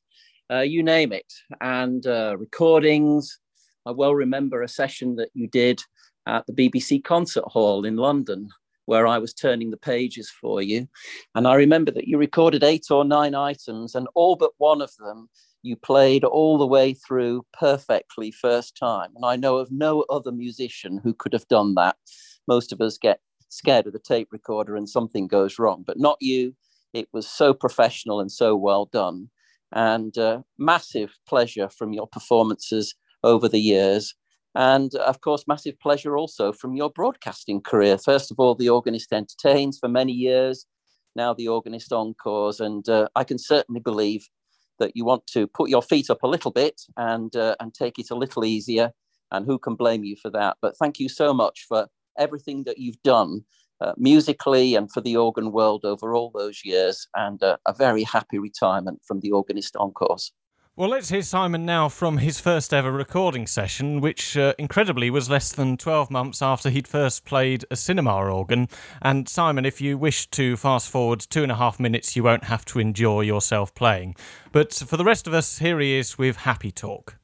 uh, 0.51 0.61
you 0.61 0.83
name 0.83 1.11
it, 1.11 1.31
and 1.61 2.05
uh, 2.07 2.35
recordings. 2.37 3.39
I 3.85 3.91
well 3.91 4.15
remember 4.15 4.61
a 4.61 4.67
session 4.67 5.15
that 5.17 5.29
you 5.33 5.47
did 5.47 5.81
at 6.25 6.45
the 6.45 6.53
BBC 6.53 7.03
Concert 7.03 7.45
Hall 7.45 7.85
in 7.85 7.95
London, 7.95 8.49
where 8.85 9.07
I 9.07 9.17
was 9.17 9.33
turning 9.33 9.71
the 9.71 9.77
pages 9.77 10.29
for 10.29 10.61
you. 10.61 10.87
And 11.35 11.47
I 11.47 11.55
remember 11.55 11.91
that 11.91 12.07
you 12.07 12.17
recorded 12.17 12.63
eight 12.63 12.85
or 12.89 13.05
nine 13.05 13.35
items, 13.35 13.95
and 13.95 14.07
all 14.15 14.35
but 14.35 14.51
one 14.57 14.81
of 14.81 14.91
them 14.97 15.29
you 15.63 15.75
played 15.75 16.23
all 16.23 16.57
the 16.57 16.67
way 16.67 16.93
through 16.93 17.45
perfectly 17.53 18.31
first 18.31 18.77
time. 18.77 19.11
And 19.15 19.25
I 19.25 19.35
know 19.35 19.57
of 19.57 19.71
no 19.71 20.05
other 20.09 20.31
musician 20.31 20.99
who 21.03 21.13
could 21.13 21.33
have 21.33 21.47
done 21.47 21.75
that. 21.75 21.97
Most 22.47 22.71
of 22.71 22.81
us 22.81 22.97
get 22.97 23.19
scared 23.49 23.87
of 23.87 23.93
the 23.93 23.99
tape 23.99 24.29
recorder 24.31 24.75
and 24.75 24.89
something 24.89 25.27
goes 25.27 25.59
wrong, 25.59 25.83
but 25.85 25.99
not 25.99 26.17
you. 26.21 26.55
It 26.97 27.09
was 27.13 27.27
so 27.27 27.53
professional 27.53 28.19
and 28.19 28.31
so 28.31 28.55
well 28.55 28.85
done. 28.85 29.29
And 29.71 30.17
uh, 30.17 30.41
massive 30.57 31.11
pleasure 31.27 31.69
from 31.69 31.93
your 31.93 32.07
performances 32.07 32.95
over 33.23 33.47
the 33.47 33.59
years. 33.59 34.15
And 34.55 34.95
of 34.95 35.21
course, 35.21 35.43
massive 35.47 35.79
pleasure 35.79 36.17
also 36.17 36.51
from 36.51 36.75
your 36.75 36.89
broadcasting 36.89 37.61
career. 37.61 37.99
First 37.99 38.31
of 38.31 38.39
all, 38.39 38.55
the 38.55 38.69
Organist 38.69 39.13
Entertains 39.13 39.77
for 39.77 39.89
many 39.89 40.13
years, 40.13 40.65
now 41.15 41.35
the 41.35 41.47
Organist 41.47 41.93
Encores. 41.93 42.59
And 42.59 42.89
uh, 42.89 43.09
I 43.15 43.23
can 43.23 43.37
certainly 43.37 43.81
believe 43.81 44.27
that 44.79 44.93
you 44.95 45.05
want 45.05 45.27
to 45.27 45.45
put 45.45 45.69
your 45.69 45.83
feet 45.83 46.09
up 46.09 46.23
a 46.23 46.27
little 46.27 46.51
bit 46.51 46.81
and, 46.95 47.35
uh, 47.35 47.55
and 47.59 47.73
take 47.73 47.99
it 47.99 48.09
a 48.09 48.15
little 48.15 48.43
easier. 48.43 48.91
And 49.31 49.45
who 49.45 49.59
can 49.59 49.75
blame 49.75 50.03
you 50.03 50.15
for 50.15 50.31
that? 50.31 50.57
But 50.61 50.75
thank 50.77 50.99
you 50.99 51.09
so 51.09 51.33
much 51.33 51.65
for 51.67 51.87
everything 52.17 52.63
that 52.63 52.79
you've 52.79 53.01
done 53.03 53.43
uh, 53.81 53.93
musically 53.97 54.75
and 54.75 54.91
for 54.91 55.01
the 55.01 55.15
organ 55.17 55.51
world 55.51 55.85
over 55.85 56.13
all 56.13 56.31
those 56.33 56.63
years, 56.63 57.07
and 57.15 57.41
uh, 57.43 57.57
a 57.65 57.73
very 57.73 58.03
happy 58.03 58.39
retirement 58.39 59.01
from 59.05 59.19
the 59.19 59.31
Organist 59.31 59.75
Encores. 59.75 60.31
Well, 60.77 60.89
let's 60.89 61.09
hear 61.09 61.23
Simon 61.23 61.65
now 61.65 61.89
from 61.89 62.19
his 62.19 62.39
first 62.39 62.71
ever 62.71 62.91
recording 62.91 63.47
session, 63.47 63.99
which 63.99 64.37
uh, 64.37 64.53
incredibly 64.59 65.09
was 65.09 65.27
less 65.27 65.51
than 65.51 65.75
12 65.75 66.11
months 66.11 66.39
after 66.39 66.69
he'd 66.69 66.87
first 66.87 67.25
played 67.25 67.65
a 67.71 67.75
cinema 67.75 68.15
organ. 68.15 68.69
And 69.01 69.27
Simon, 69.27 69.65
if 69.65 69.81
you 69.81 69.97
wish 69.97 70.29
to 70.29 70.55
fast 70.55 70.87
forward 70.87 71.21
two 71.21 71.41
and 71.41 71.51
a 71.51 71.55
half 71.55 71.79
minutes, 71.79 72.15
you 72.15 72.21
won't 72.21 72.43
have 72.43 72.63
to 72.65 72.79
endure 72.79 73.23
yourself 73.23 73.73
playing. 73.73 74.15
But 74.51 74.71
for 74.71 74.97
the 74.97 75.03
rest 75.03 75.25
of 75.25 75.33
us, 75.33 75.57
here 75.57 75.79
he 75.79 75.97
is 75.97 76.19
with 76.19 76.37
Happy 76.37 76.71
Talk. 76.71 77.15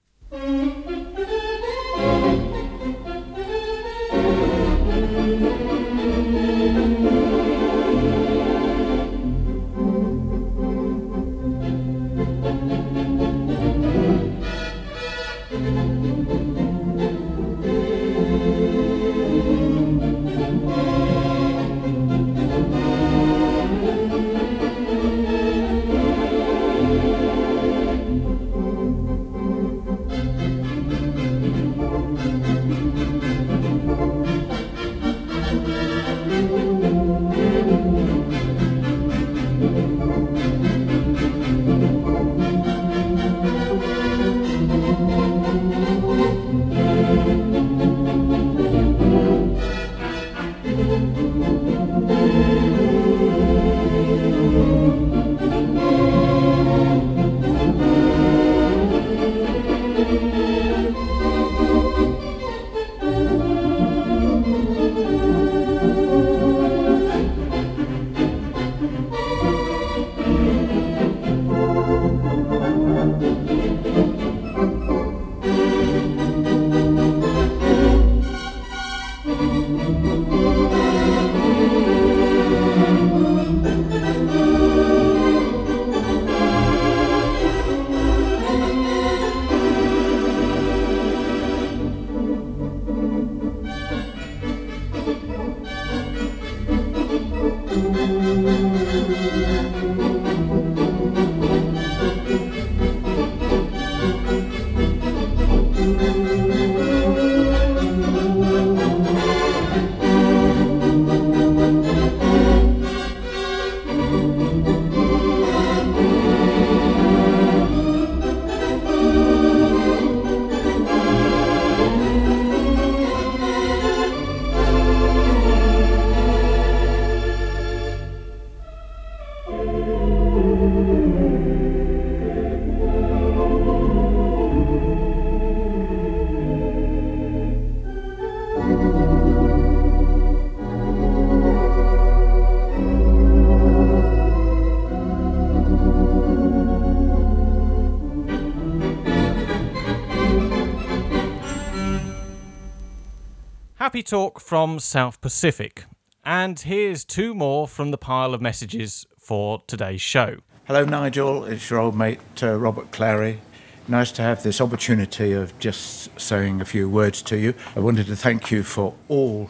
Talk 154.13 154.39
from 154.39 154.77
South 154.77 155.19
Pacific. 155.21 155.85
And 156.23 156.59
here's 156.59 157.03
two 157.03 157.33
more 157.33 157.67
from 157.67 157.89
the 157.89 157.97
pile 157.97 158.35
of 158.35 158.41
messages 158.43 159.07
for 159.17 159.63
today's 159.65 160.03
show. 160.03 160.35
Hello, 160.65 160.85
Nigel. 160.85 161.45
It's 161.45 161.67
your 161.67 161.79
old 161.79 161.97
mate, 161.97 162.19
uh, 162.43 162.55
Robert 162.55 162.91
Clary. 162.91 163.41
Nice 163.87 164.11
to 164.11 164.21
have 164.21 164.43
this 164.43 164.61
opportunity 164.61 165.31
of 165.31 165.57
just 165.57 166.11
saying 166.21 166.61
a 166.61 166.65
few 166.65 166.87
words 166.87 167.23
to 167.23 167.39
you. 167.39 167.55
I 167.75 167.79
wanted 167.79 168.05
to 168.05 168.15
thank 168.15 168.51
you 168.51 168.61
for 168.61 168.93
all 169.07 169.49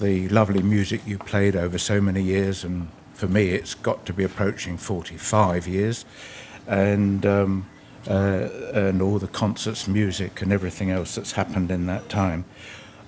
the 0.00 0.28
lovely 0.30 0.60
music 0.60 1.02
you 1.06 1.16
played 1.16 1.54
over 1.54 1.78
so 1.78 2.00
many 2.00 2.20
years, 2.20 2.64
and 2.64 2.88
for 3.14 3.28
me, 3.28 3.50
it's 3.50 3.74
got 3.74 4.06
to 4.06 4.12
be 4.12 4.24
approaching 4.24 4.76
45 4.76 5.68
years, 5.68 6.04
and 6.66 7.24
um, 7.24 7.70
uh, 8.08 8.48
and 8.74 9.02
all 9.02 9.20
the 9.20 9.28
concerts, 9.28 9.86
music, 9.86 10.42
and 10.42 10.52
everything 10.52 10.90
else 10.90 11.14
that's 11.14 11.32
happened 11.32 11.70
in 11.70 11.86
that 11.86 12.08
time. 12.08 12.44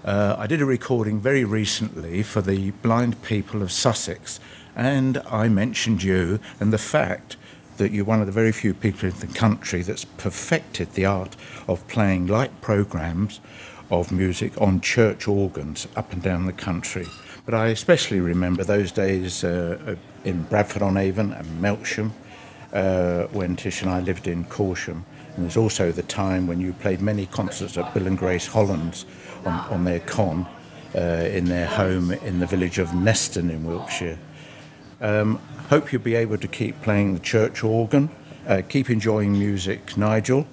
Uh, 0.04 0.34
I 0.36 0.48
did 0.48 0.60
a 0.60 0.66
recording 0.66 1.20
very 1.20 1.44
recently 1.44 2.24
for 2.24 2.42
the 2.42 2.72
blind 2.82 3.22
people 3.22 3.62
of 3.62 3.70
Sussex, 3.70 4.40
and 4.74 5.18
I 5.30 5.46
mentioned 5.46 6.02
you 6.02 6.40
and 6.58 6.72
the 6.72 6.78
fact 6.78 7.36
that 7.76 7.92
you're 7.92 8.04
one 8.04 8.18
of 8.18 8.26
the 8.26 8.32
very 8.32 8.50
few 8.50 8.74
people 8.74 9.08
in 9.08 9.18
the 9.20 9.28
country 9.28 9.82
that's 9.82 10.04
perfected 10.04 10.94
the 10.94 11.06
art 11.06 11.36
of 11.68 11.86
playing 11.86 12.26
light 12.26 12.60
programs 12.60 13.38
of 13.92 14.10
music 14.10 14.60
on 14.60 14.80
church 14.80 15.28
organs 15.28 15.86
up 15.94 16.12
and 16.12 16.20
down 16.20 16.46
the 16.46 16.52
country. 16.52 17.06
But 17.44 17.54
I 17.54 17.68
especially 17.68 18.18
remember 18.18 18.64
those 18.64 18.90
days 18.90 19.44
uh, 19.44 19.78
uh, 19.86 19.94
in 20.24 20.42
Bradford 20.42 20.82
on 20.82 20.96
Avon 20.96 21.32
and 21.32 21.62
Melksham 21.62 22.10
uh, 22.72 23.28
when 23.28 23.54
Tish 23.54 23.82
and 23.82 23.90
I 23.90 24.00
lived 24.00 24.26
in 24.26 24.46
Corsham. 24.46 25.04
And 25.36 25.44
there's 25.44 25.56
also 25.56 25.92
the 25.92 26.02
time 26.02 26.48
when 26.48 26.60
you 26.60 26.72
played 26.72 27.00
many 27.00 27.26
concerts 27.26 27.78
at 27.78 27.94
Bill 27.94 28.08
and 28.08 28.18
Grace 28.18 28.48
Hollands 28.48 29.06
on, 29.44 29.60
on 29.70 29.84
their 29.84 30.00
con 30.00 30.46
uh, 30.94 30.98
in 30.98 31.46
their 31.46 31.66
home 31.66 32.12
in 32.12 32.38
the 32.38 32.46
village 32.46 32.78
of 32.78 32.88
Neston 32.94 33.50
in 33.50 33.64
Wiltshire. 33.64 34.18
Um, 35.00 35.40
hope 35.68 35.92
you'll 35.92 36.02
be 36.02 36.14
able 36.14 36.38
to 36.38 36.48
keep 36.48 36.80
playing 36.82 37.14
the 37.14 37.20
church 37.20 37.64
organ, 37.64 38.10
uh, 38.46 38.62
keep 38.68 38.90
enjoying 38.90 39.32
music, 39.32 39.96
Nigel, 39.96 40.46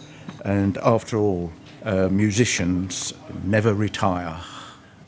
and 0.43 0.77
after 0.77 1.17
all, 1.17 1.51
uh, 1.83 2.09
musicians 2.09 3.13
never 3.43 3.73
retire. 3.73 4.39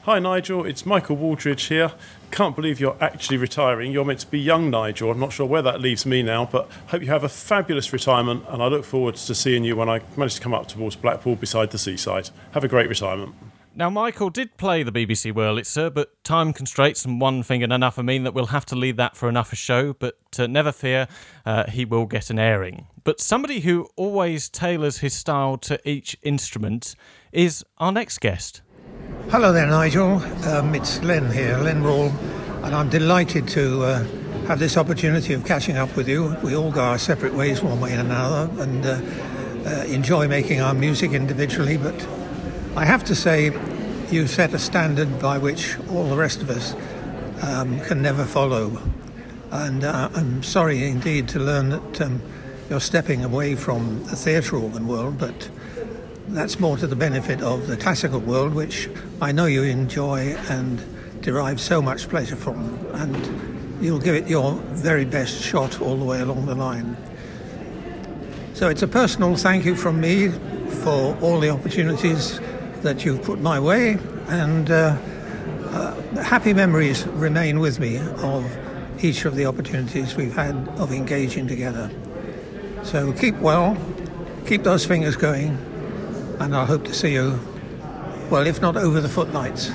Hi 0.04 0.18
Nigel, 0.18 0.66
it's 0.66 0.86
Michael 0.86 1.16
Waldridge 1.16 1.68
here. 1.68 1.92
Can't 2.32 2.56
believe 2.56 2.80
you're 2.80 2.98
actually 3.00 3.38
retiring. 3.38 3.92
You're 3.92 4.06
meant 4.06 4.22
to 4.22 4.28
be 4.28 4.40
young 4.40 4.72
Nigel. 4.72 5.12
I'm 5.12 5.20
not 5.20 5.32
sure 5.32 5.46
where 5.46 5.62
that 5.62 5.80
leaves 5.80 6.08
me 6.08 6.24
now, 6.24 6.46
but 6.52 6.70
hope 6.88 7.02
you 7.02 7.10
have 7.10 7.24
a 7.24 7.30
fabulous 7.30 7.94
retirement 7.94 8.44
and 8.48 8.64
I 8.64 8.68
look 8.68 8.84
forward 8.84 9.16
to 9.16 9.36
seeing 9.36 9.64
you 9.64 9.76
when 9.76 9.90
I 9.90 10.02
manage 10.18 10.36
to 10.36 10.42
come 10.42 10.56
up 10.56 10.68
towards 10.68 10.96
Blackpool 10.96 11.36
beside 11.36 11.70
the 11.70 11.78
seaside. 11.78 12.32
Have 12.54 12.64
a 12.64 12.68
great 12.68 12.90
retirement. 12.90 13.36
Now, 13.74 13.90
Michael 13.90 14.30
did 14.30 14.58
play 14.58 14.84
the 14.84 14.92
BBC 14.92 15.32
Wurlitzer, 15.32 15.94
but 15.94 16.22
time 16.26 16.52
constraints 16.52 17.06
and 17.06 17.22
one 17.22 17.42
thing 17.42 17.64
and 17.64 17.72
another 17.72 18.04
mean 18.04 18.24
that 18.24 18.34
we'll 18.34 18.48
have 18.48 18.66
to 18.66 18.76
leave 18.76 18.98
that 18.98 19.16
for 19.16 19.30
another 19.30 19.56
show. 19.56 19.94
But 19.94 20.18
uh, 20.38 20.48
never 20.48 20.74
fear, 20.74 21.08
uh, 21.46 21.70
he 21.70 21.86
will 21.86 22.06
get 22.06 22.30
an 22.30 22.38
airing. 22.38 22.88
But 23.06 23.22
somebody 23.22 23.62
who 23.62 23.88
always 23.96 24.50
tailors 24.50 24.98
his 24.98 25.14
style 25.14 25.58
to 25.60 25.80
each 25.90 26.18
instrument 26.22 26.96
is 27.32 27.64
our 27.78 27.94
next 27.94 28.20
guest. 28.20 28.62
Hello 29.30 29.54
there, 29.54 29.68
Nigel. 29.68 30.18
Um, 30.50 30.76
it's 30.76 31.02
Len 31.02 31.32
here, 31.32 31.58
Len 31.58 31.82
Rawle, 31.82 32.14
and 32.66 32.76
I'm 32.76 32.90
delighted 32.90 33.48
to 33.50 33.84
uh, 33.84 34.04
have 34.48 34.60
this 34.60 34.76
opportunity 34.76 35.34
of 35.34 35.46
catching 35.46 35.78
up 35.78 35.96
with 35.96 36.10
you. 36.10 36.36
We 36.44 36.58
all 36.58 36.72
go 36.72 36.82
our 36.82 36.98
separate 36.98 37.34
ways, 37.34 37.64
one 37.64 37.80
way 37.80 37.94
and 37.94 38.02
another, 38.02 38.52
and 38.62 38.86
uh, 38.86 39.02
uh, 39.66 39.86
enjoy 39.86 40.28
making 40.28 40.60
our 40.60 40.74
music 40.74 41.14
individually, 41.14 41.78
but 41.78 41.96
I 42.74 42.86
have 42.86 43.04
to 43.06 43.16
say, 43.16 43.52
you 44.12 44.28
set 44.28 44.54
a 44.54 44.60
standard 44.60 45.20
by 45.20 45.38
which 45.38 45.78
all 45.90 46.08
the 46.08 46.16
rest 46.16 46.42
of 46.42 46.50
us 46.50 46.74
um, 47.44 47.82
can 47.82 48.02
never 48.02 48.24
follow. 48.24 48.82
And 49.52 49.84
uh, 49.84 50.10
I'm 50.14 50.42
sorry 50.42 50.88
indeed 50.88 51.28
to 51.30 51.40
learn 51.40 51.70
that 51.70 52.02
um, 52.02 52.22
you're 52.70 52.80
stepping 52.80 53.26
away 53.26 53.56
from 53.56 54.02
the 54.06 54.16
theatre 54.16 54.56
organ 54.56 54.88
world, 54.88 55.18
but 55.18 55.50
that's 56.30 56.62
more 56.62 56.78
to 56.78 56.88
the 56.88 56.96
benefit 56.96 57.42
of 57.42 57.68
the 57.68 57.76
classical 57.76 58.22
world, 58.22 58.54
which 58.54 58.90
I 59.22 59.34
know 59.34 59.48
you 59.48 59.64
enjoy 59.64 60.38
and 60.48 60.82
derive 61.22 61.60
so 61.60 61.82
much 61.82 62.08
pleasure 62.08 62.38
from. 62.38 62.80
And 62.94 63.84
you'll 63.84 64.00
give 64.00 64.16
it 64.16 64.30
your 64.30 64.54
very 64.54 65.04
best 65.04 65.42
shot 65.44 65.82
all 65.82 65.98
the 65.98 66.06
way 66.06 66.22
along 66.22 66.46
the 66.46 66.56
line. 66.56 66.96
So 68.54 68.70
it's 68.70 68.82
a 68.82 68.88
personal 68.88 69.36
thank 69.36 69.66
you 69.66 69.76
from 69.76 70.00
me 70.00 70.30
for 70.84 71.18
all 71.20 71.42
the 71.42 71.50
opportunities 71.50 72.40
that 72.82 73.06
you've 73.06 73.24
put 73.24 73.40
my 73.40 73.60
way, 73.60 73.98
and 74.28 74.70
uh, 74.70 74.98
uh, 75.70 76.02
happy 76.22 76.54
memories 76.54 77.06
remain 77.08 77.60
with 77.60 77.80
me 77.80 77.98
of 78.18 78.46
each 79.04 79.26
of 79.26 79.36
the 79.36 79.46
opportunities 79.46 80.16
we've 80.16 80.36
had 80.36 80.56
of 80.78 80.92
engaging 80.92 81.48
together. 81.48 81.90
So 82.84 83.14
keep 83.14 83.36
well, 83.38 83.78
keep 84.46 84.64
those 84.64 84.86
fingers 84.86 85.16
going, 85.16 85.58
and 86.40 86.56
I 86.56 86.66
hope 86.66 86.86
to 86.86 86.94
see 86.94 87.14
you, 87.14 87.40
well, 88.30 88.48
if 88.48 88.62
not 88.62 88.78
over 88.78 89.00
the 89.00 89.10
footlights, 89.10 89.72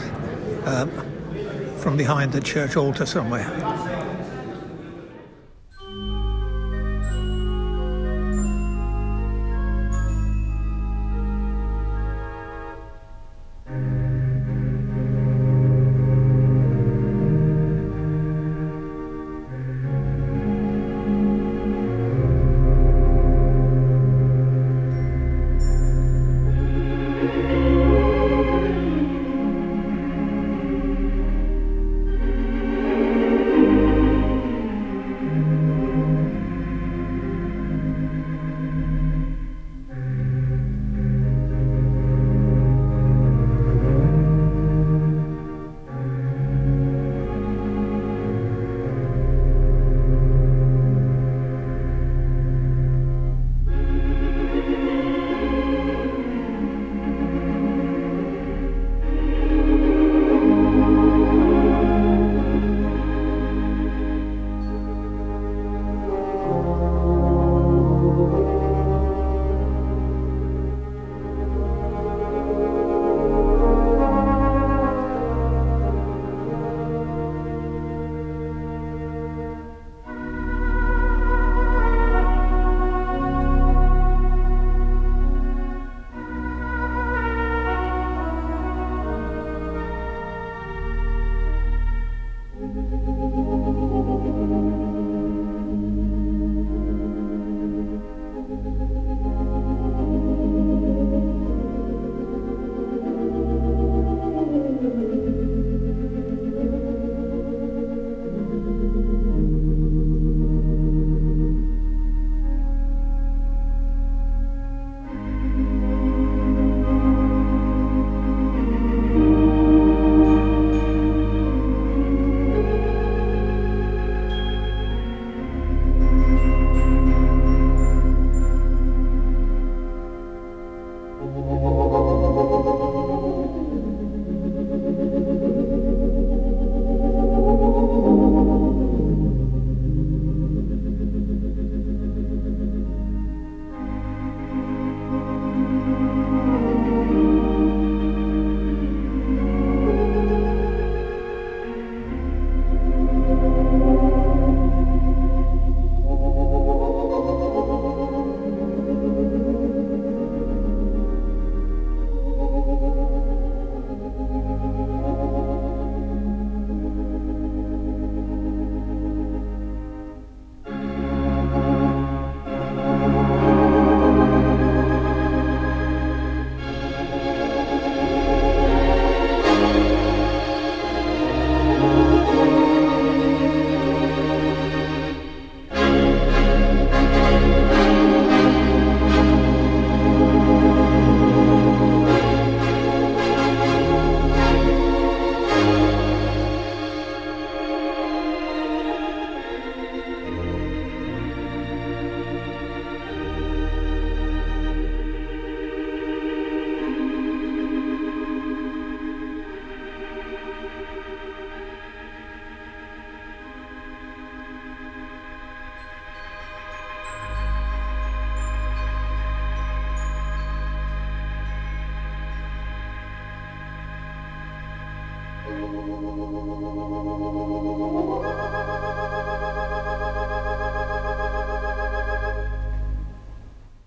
um, 0.64 0.90
from 1.78 1.96
behind 1.96 2.32
the 2.32 2.40
church 2.40 2.76
altar 2.76 3.06
somewhere. 3.06 3.46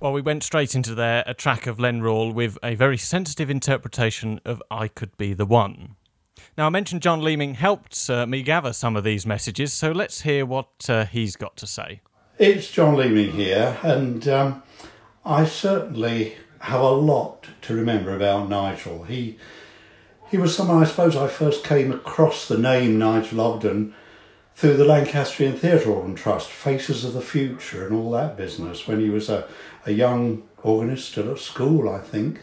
Well, 0.10 0.16
we 0.16 0.22
went 0.24 0.42
straight 0.42 0.74
into 0.74 0.96
there, 0.96 1.24
a 1.28 1.36
track 1.36 1.68
of 1.68 1.80
Len 1.80 2.02
Rawle 2.02 2.34
with 2.34 2.58
a 2.64 2.74
very 2.74 2.98
sensitive 2.98 3.48
interpretation 3.48 4.42
of 4.44 4.60
I 4.72 4.88
Could 4.88 5.16
Be 5.18 5.34
the 5.34 5.46
One. 5.46 5.98
Now, 6.58 6.66
I 6.66 6.70
mentioned 6.70 7.04
John 7.04 7.22
Leeming 7.22 7.54
helped 7.54 8.10
uh, 8.10 8.26
me 8.26 8.42
gather 8.42 8.74
some 8.74 8.96
of 8.96 9.04
these 9.04 9.28
messages, 9.28 9.72
so 9.72 9.92
let's 9.92 10.22
hear 10.22 10.48
what 10.48 10.90
uh, 10.90 11.06
he's 11.06 11.36
got 11.36 11.56
to 11.58 11.68
say. 11.68 12.02
It's 12.40 12.72
John 12.72 12.96
Leeming 12.96 13.34
here, 13.34 13.78
and 13.84 14.28
um, 14.28 14.64
I 15.24 15.46
certainly 15.46 16.38
have 16.62 16.82
a 16.82 16.90
lot 16.90 17.46
to 17.62 17.76
remember 17.76 18.16
about 18.16 18.50
Nigel. 18.50 19.04
He 19.04 19.38
he 20.32 20.40
was 20.40 20.56
someone 20.56 20.82
I 20.82 20.88
suppose 20.88 21.16
I 21.16 21.28
first 21.28 21.64
came 21.64 21.92
across 21.92 22.48
the 22.48 22.58
name 22.58 22.98
Nigel 22.98 23.42
Ogden 23.42 23.94
through 24.60 24.76
the 24.76 24.84
Lancastrian 24.84 25.56
Theatre 25.56 25.90
Organ 25.90 26.16
Trust, 26.16 26.50
Faces 26.50 27.06
of 27.06 27.14
the 27.14 27.22
Future, 27.22 27.88
and 27.88 27.96
all 27.96 28.12
that 28.12 28.36
business 28.36 28.90
when 28.90 29.00
he 29.00 29.10
was 29.10 29.30
a, 29.30 29.48
a 29.86 29.92
young 29.94 30.44
organist 30.64 31.14
still 31.14 31.32
at 31.32 31.40
school, 31.40 31.88
I 31.88 32.00
think, 32.00 32.42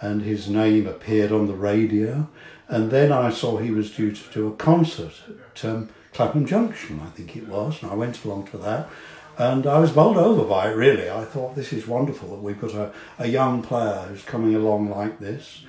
and 0.00 0.22
his 0.22 0.48
name 0.48 0.86
appeared 0.86 1.32
on 1.32 1.48
the 1.48 1.56
radio. 1.56 2.28
And 2.68 2.92
then 2.92 3.10
I 3.10 3.30
saw 3.30 3.56
he 3.56 3.72
was 3.72 3.90
due 3.90 4.12
to 4.12 4.32
do 4.32 4.46
a 4.46 4.54
concert 4.54 5.14
at 5.50 5.64
um, 5.64 5.88
Clapham 6.12 6.46
Junction, 6.46 7.00
I 7.04 7.10
think 7.10 7.36
it 7.36 7.48
was, 7.48 7.82
and 7.82 7.90
I 7.90 7.96
went 7.96 8.24
along 8.24 8.46
to 8.52 8.58
that. 8.58 8.88
And 9.36 9.66
I 9.66 9.80
was 9.80 9.90
bowled 9.90 10.16
over 10.16 10.44
by 10.44 10.70
it, 10.70 10.74
really. 10.74 11.10
I 11.10 11.24
thought 11.24 11.56
this 11.56 11.72
is 11.72 11.88
wonderful 11.88 12.28
that 12.28 12.40
we've 12.40 12.60
got 12.60 12.74
a, 12.74 12.92
a 13.18 13.26
young 13.26 13.62
player 13.62 14.06
who's 14.08 14.22
coming 14.22 14.54
along 14.54 14.90
like 14.90 15.18
this. 15.18 15.64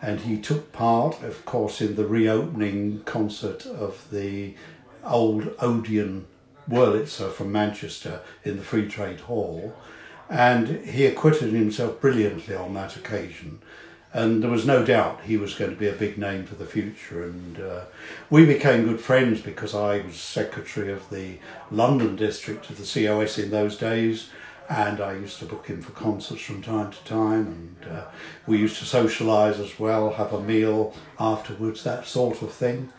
And 0.00 0.20
he 0.20 0.40
took 0.40 0.72
part, 0.72 1.20
of 1.24 1.44
course, 1.44 1.80
in 1.80 1.96
the 1.96 2.06
reopening 2.06 3.02
concert 3.04 3.66
of 3.66 4.08
the 4.12 4.54
old 5.04 5.54
Odeon 5.60 6.26
Wurlitzer 6.68 7.30
from 7.32 7.52
Manchester 7.52 8.20
in 8.44 8.56
the 8.56 8.62
Free 8.62 8.88
Trade 8.88 9.20
Hall, 9.20 9.74
and 10.28 10.84
he 10.86 11.06
acquitted 11.06 11.52
himself 11.52 12.00
brilliantly 12.00 12.54
on 12.54 12.74
that 12.74 12.96
occasion. 12.96 13.60
And 14.14 14.42
there 14.42 14.50
was 14.50 14.66
no 14.66 14.84
doubt 14.84 15.22
he 15.24 15.38
was 15.38 15.54
going 15.54 15.70
to 15.70 15.76
be 15.76 15.88
a 15.88 15.92
big 15.92 16.18
name 16.18 16.44
for 16.44 16.54
the 16.54 16.66
future. 16.66 17.24
And 17.24 17.58
uh, 17.58 17.84
we 18.28 18.44
became 18.44 18.84
good 18.84 19.00
friends 19.00 19.40
because 19.40 19.74
I 19.74 20.02
was 20.02 20.16
secretary 20.16 20.92
of 20.92 21.08
the 21.08 21.38
London 21.70 22.16
district 22.16 22.68
of 22.68 22.76
the 22.76 23.06
COS 23.06 23.38
in 23.38 23.50
those 23.50 23.78
days. 23.78 24.28
And 24.68 25.00
I 25.00 25.14
used 25.14 25.38
to 25.38 25.46
book 25.46 25.66
him 25.66 25.80
for 25.80 25.92
concerts 25.92 26.42
from 26.42 26.62
time 26.62 26.92
to 26.92 27.04
time. 27.04 27.76
And 27.80 27.92
uh, 27.92 28.04
we 28.46 28.58
used 28.58 28.78
to 28.78 28.84
socialise 28.84 29.58
as 29.58 29.78
well, 29.78 30.12
have 30.12 30.34
a 30.34 30.42
meal 30.42 30.94
afterwards, 31.18 31.82
that 31.84 32.06
sort 32.06 32.42
of 32.42 32.52
thing. 32.52 32.92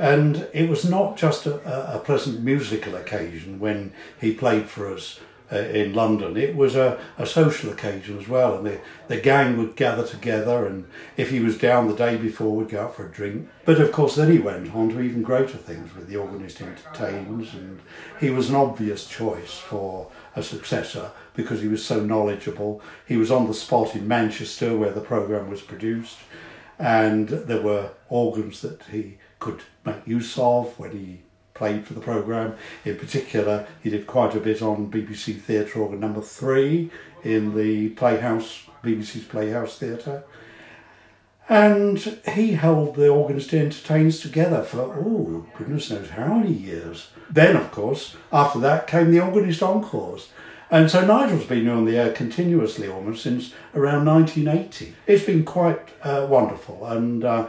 And 0.00 0.48
it 0.54 0.66
was 0.66 0.88
not 0.88 1.18
just 1.18 1.44
a, 1.44 1.94
a 1.94 1.98
pleasant 1.98 2.40
musical 2.40 2.94
occasion 2.94 3.60
when 3.60 3.92
he 4.18 4.32
played 4.32 4.66
for 4.66 4.90
us 4.90 5.20
uh, 5.52 5.56
in 5.58 5.92
London. 5.92 6.38
It 6.38 6.56
was 6.56 6.74
a, 6.74 6.98
a 7.18 7.26
social 7.26 7.70
occasion 7.70 8.18
as 8.18 8.26
well, 8.26 8.56
and 8.56 8.66
the, 8.66 8.80
the 9.08 9.20
gang 9.20 9.58
would 9.58 9.76
gather 9.76 10.06
together. 10.06 10.64
And 10.64 10.86
if 11.18 11.28
he 11.28 11.40
was 11.40 11.58
down 11.58 11.86
the 11.86 11.94
day 11.94 12.16
before, 12.16 12.56
we'd 12.56 12.70
go 12.70 12.84
out 12.84 12.96
for 12.96 13.04
a 13.04 13.10
drink. 13.10 13.46
But 13.66 13.78
of 13.78 13.92
course, 13.92 14.16
then 14.16 14.32
he 14.32 14.38
went 14.38 14.74
on 14.74 14.88
to 14.88 15.02
even 15.02 15.20
greater 15.22 15.58
things 15.58 15.94
with 15.94 16.08
the 16.08 16.16
Organist 16.16 16.62
Entertains, 16.62 17.52
and 17.52 17.80
he 18.20 18.30
was 18.30 18.48
an 18.48 18.56
obvious 18.56 19.06
choice 19.06 19.58
for 19.58 20.10
a 20.34 20.42
successor 20.42 21.10
because 21.34 21.60
he 21.60 21.68
was 21.68 21.84
so 21.84 22.02
knowledgeable. 22.02 22.80
He 23.06 23.18
was 23.18 23.30
on 23.30 23.48
the 23.48 23.52
spot 23.52 23.94
in 23.94 24.08
Manchester 24.08 24.74
where 24.78 24.92
the 24.92 25.02
programme 25.02 25.50
was 25.50 25.60
produced, 25.60 26.16
and 26.78 27.28
there 27.28 27.60
were 27.60 27.90
organs 28.08 28.62
that 28.62 28.82
he 28.90 29.18
could 29.40 29.62
make 29.84 30.06
use 30.06 30.38
of 30.38 30.78
when 30.78 30.92
he 30.92 31.20
played 31.54 31.86
for 31.86 31.94
the 31.94 32.00
programme. 32.00 32.54
In 32.84 32.96
particular, 32.96 33.66
he 33.82 33.90
did 33.90 34.06
quite 34.06 34.34
a 34.34 34.40
bit 34.40 34.62
on 34.62 34.90
BBC 34.90 35.40
Theatre 35.40 35.80
Organ 35.80 36.00
number 36.00 36.20
three 36.20 36.90
in 37.24 37.56
the 37.56 37.90
Playhouse, 37.90 38.66
BBC's 38.82 39.24
Playhouse 39.24 39.78
Theatre. 39.78 40.22
And 41.50 41.98
he 42.32 42.52
held 42.52 42.94
the 42.94 43.08
Organist 43.08 43.52
Entertains 43.52 44.20
together 44.20 44.62
for, 44.62 44.82
oh, 44.82 45.46
goodness 45.58 45.90
knows 45.90 46.10
how 46.10 46.34
many 46.34 46.52
years. 46.52 47.10
Then, 47.28 47.56
of 47.56 47.72
course, 47.72 48.16
after 48.32 48.60
that 48.60 48.86
came 48.86 49.10
the 49.10 49.20
Organist 49.20 49.62
Encores. 49.62 50.28
And 50.70 50.88
so 50.88 51.04
Nigel's 51.04 51.46
been 51.46 51.68
on 51.68 51.84
the 51.84 51.98
air 51.98 52.12
continuously 52.12 52.88
almost 52.88 53.24
since 53.24 53.52
around 53.74 54.04
1980. 54.06 54.94
It's 55.08 55.24
been 55.24 55.44
quite 55.44 55.80
uh, 56.02 56.26
wonderful, 56.30 56.86
and 56.86 57.24
uh, 57.24 57.48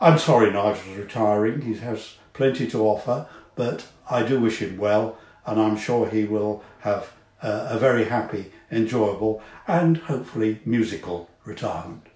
I'm 0.00 0.18
sorry 0.18 0.52
Nigel's 0.52 0.86
retiring. 0.96 1.62
He 1.62 1.74
has 1.74 2.14
plenty 2.32 2.68
to 2.68 2.82
offer, 2.82 3.26
but 3.56 3.88
I 4.08 4.22
do 4.22 4.38
wish 4.40 4.58
him 4.58 4.76
well, 4.76 5.18
and 5.44 5.60
I'm 5.60 5.76
sure 5.76 6.08
he 6.08 6.24
will 6.24 6.62
have 6.80 7.12
uh, 7.42 7.66
a 7.70 7.78
very 7.78 8.04
happy, 8.04 8.52
enjoyable, 8.70 9.42
and 9.66 9.96
hopefully 9.96 10.60
musical 10.64 11.28
retirement. 11.44 12.06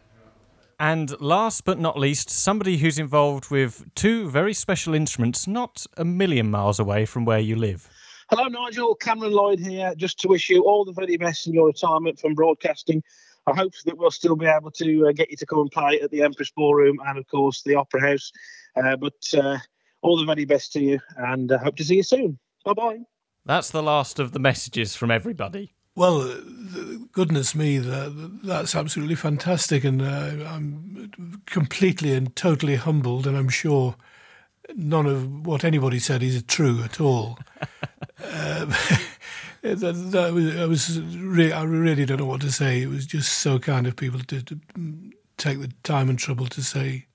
And 0.78 1.20
last 1.20 1.64
but 1.64 1.80
not 1.80 1.98
least, 1.98 2.30
somebody 2.30 2.76
who's 2.76 3.00
involved 3.00 3.50
with 3.50 3.92
two 3.96 4.28
very 4.30 4.54
special 4.54 4.94
instruments 4.94 5.48
not 5.48 5.84
a 5.96 6.04
million 6.04 6.50
miles 6.50 6.78
away 6.78 7.04
from 7.04 7.24
where 7.24 7.38
you 7.40 7.56
live. 7.56 7.88
Hello, 8.30 8.46
Nigel. 8.46 8.94
Cameron 8.94 9.32
Lloyd 9.32 9.58
here, 9.58 9.92
just 9.96 10.20
to 10.20 10.28
wish 10.28 10.48
you 10.48 10.62
all 10.64 10.84
the 10.84 10.92
very 10.92 11.16
best 11.16 11.46
in 11.48 11.52
your 11.52 11.66
retirement 11.66 12.18
from 12.20 12.34
broadcasting. 12.34 13.02
I 13.46 13.54
hope 13.54 13.72
that 13.84 13.98
we'll 13.98 14.10
still 14.10 14.36
be 14.36 14.46
able 14.46 14.70
to 14.72 15.08
uh, 15.08 15.12
get 15.12 15.30
you 15.30 15.36
to 15.36 15.46
come 15.46 15.60
and 15.60 15.70
play 15.70 16.00
at 16.00 16.10
the 16.10 16.22
Empress 16.22 16.52
Ballroom 16.54 16.98
and, 17.06 17.18
of 17.18 17.26
course, 17.28 17.62
the 17.62 17.74
Opera 17.74 18.00
House. 18.00 18.30
Uh, 18.76 18.96
but 18.96 19.14
uh, 19.36 19.58
all 20.02 20.18
the 20.18 20.26
very 20.26 20.44
best 20.44 20.72
to 20.72 20.80
you, 20.80 21.00
and 21.16 21.50
uh, 21.50 21.58
hope 21.58 21.76
to 21.76 21.84
see 21.84 21.96
you 21.96 22.02
soon. 22.02 22.38
Bye 22.64 22.74
bye. 22.74 22.98
That's 23.44 23.70
the 23.70 23.82
last 23.82 24.18
of 24.18 24.32
the 24.32 24.38
messages 24.38 24.94
from 24.94 25.10
everybody. 25.10 25.74
Well, 25.94 26.22
uh, 26.22 26.36
goodness 27.12 27.54
me, 27.54 27.78
that, 27.78 28.40
that's 28.44 28.74
absolutely 28.74 29.16
fantastic, 29.16 29.84
and 29.84 30.00
uh, 30.00 30.46
I'm 30.48 31.10
completely 31.46 32.14
and 32.14 32.34
totally 32.34 32.76
humbled, 32.76 33.26
and 33.26 33.36
I'm 33.36 33.48
sure 33.48 33.96
none 34.74 35.06
of 35.06 35.46
what 35.46 35.64
anybody 35.64 35.98
said 35.98 36.22
is 36.22 36.42
true 36.44 36.82
at 36.82 37.00
all. 37.00 37.38
that, 39.62 40.10
that 40.12 40.32
was, 40.32 40.56
I 40.56 40.66
was 40.66 41.00
re- 41.00 41.52
I 41.52 41.62
really 41.62 42.04
don't 42.04 42.18
know 42.18 42.26
what 42.26 42.40
to 42.42 42.52
say. 42.52 42.82
It 42.82 42.88
was 42.88 43.06
just 43.06 43.32
so 43.38 43.58
kind 43.58 43.86
of 43.86 43.96
people 43.96 44.20
to, 44.20 44.42
to 44.42 44.60
take 45.36 45.60
the 45.60 45.72
time 45.82 46.08
and 46.08 46.18
trouble 46.18 46.46
to 46.46 46.62
say 46.62 47.06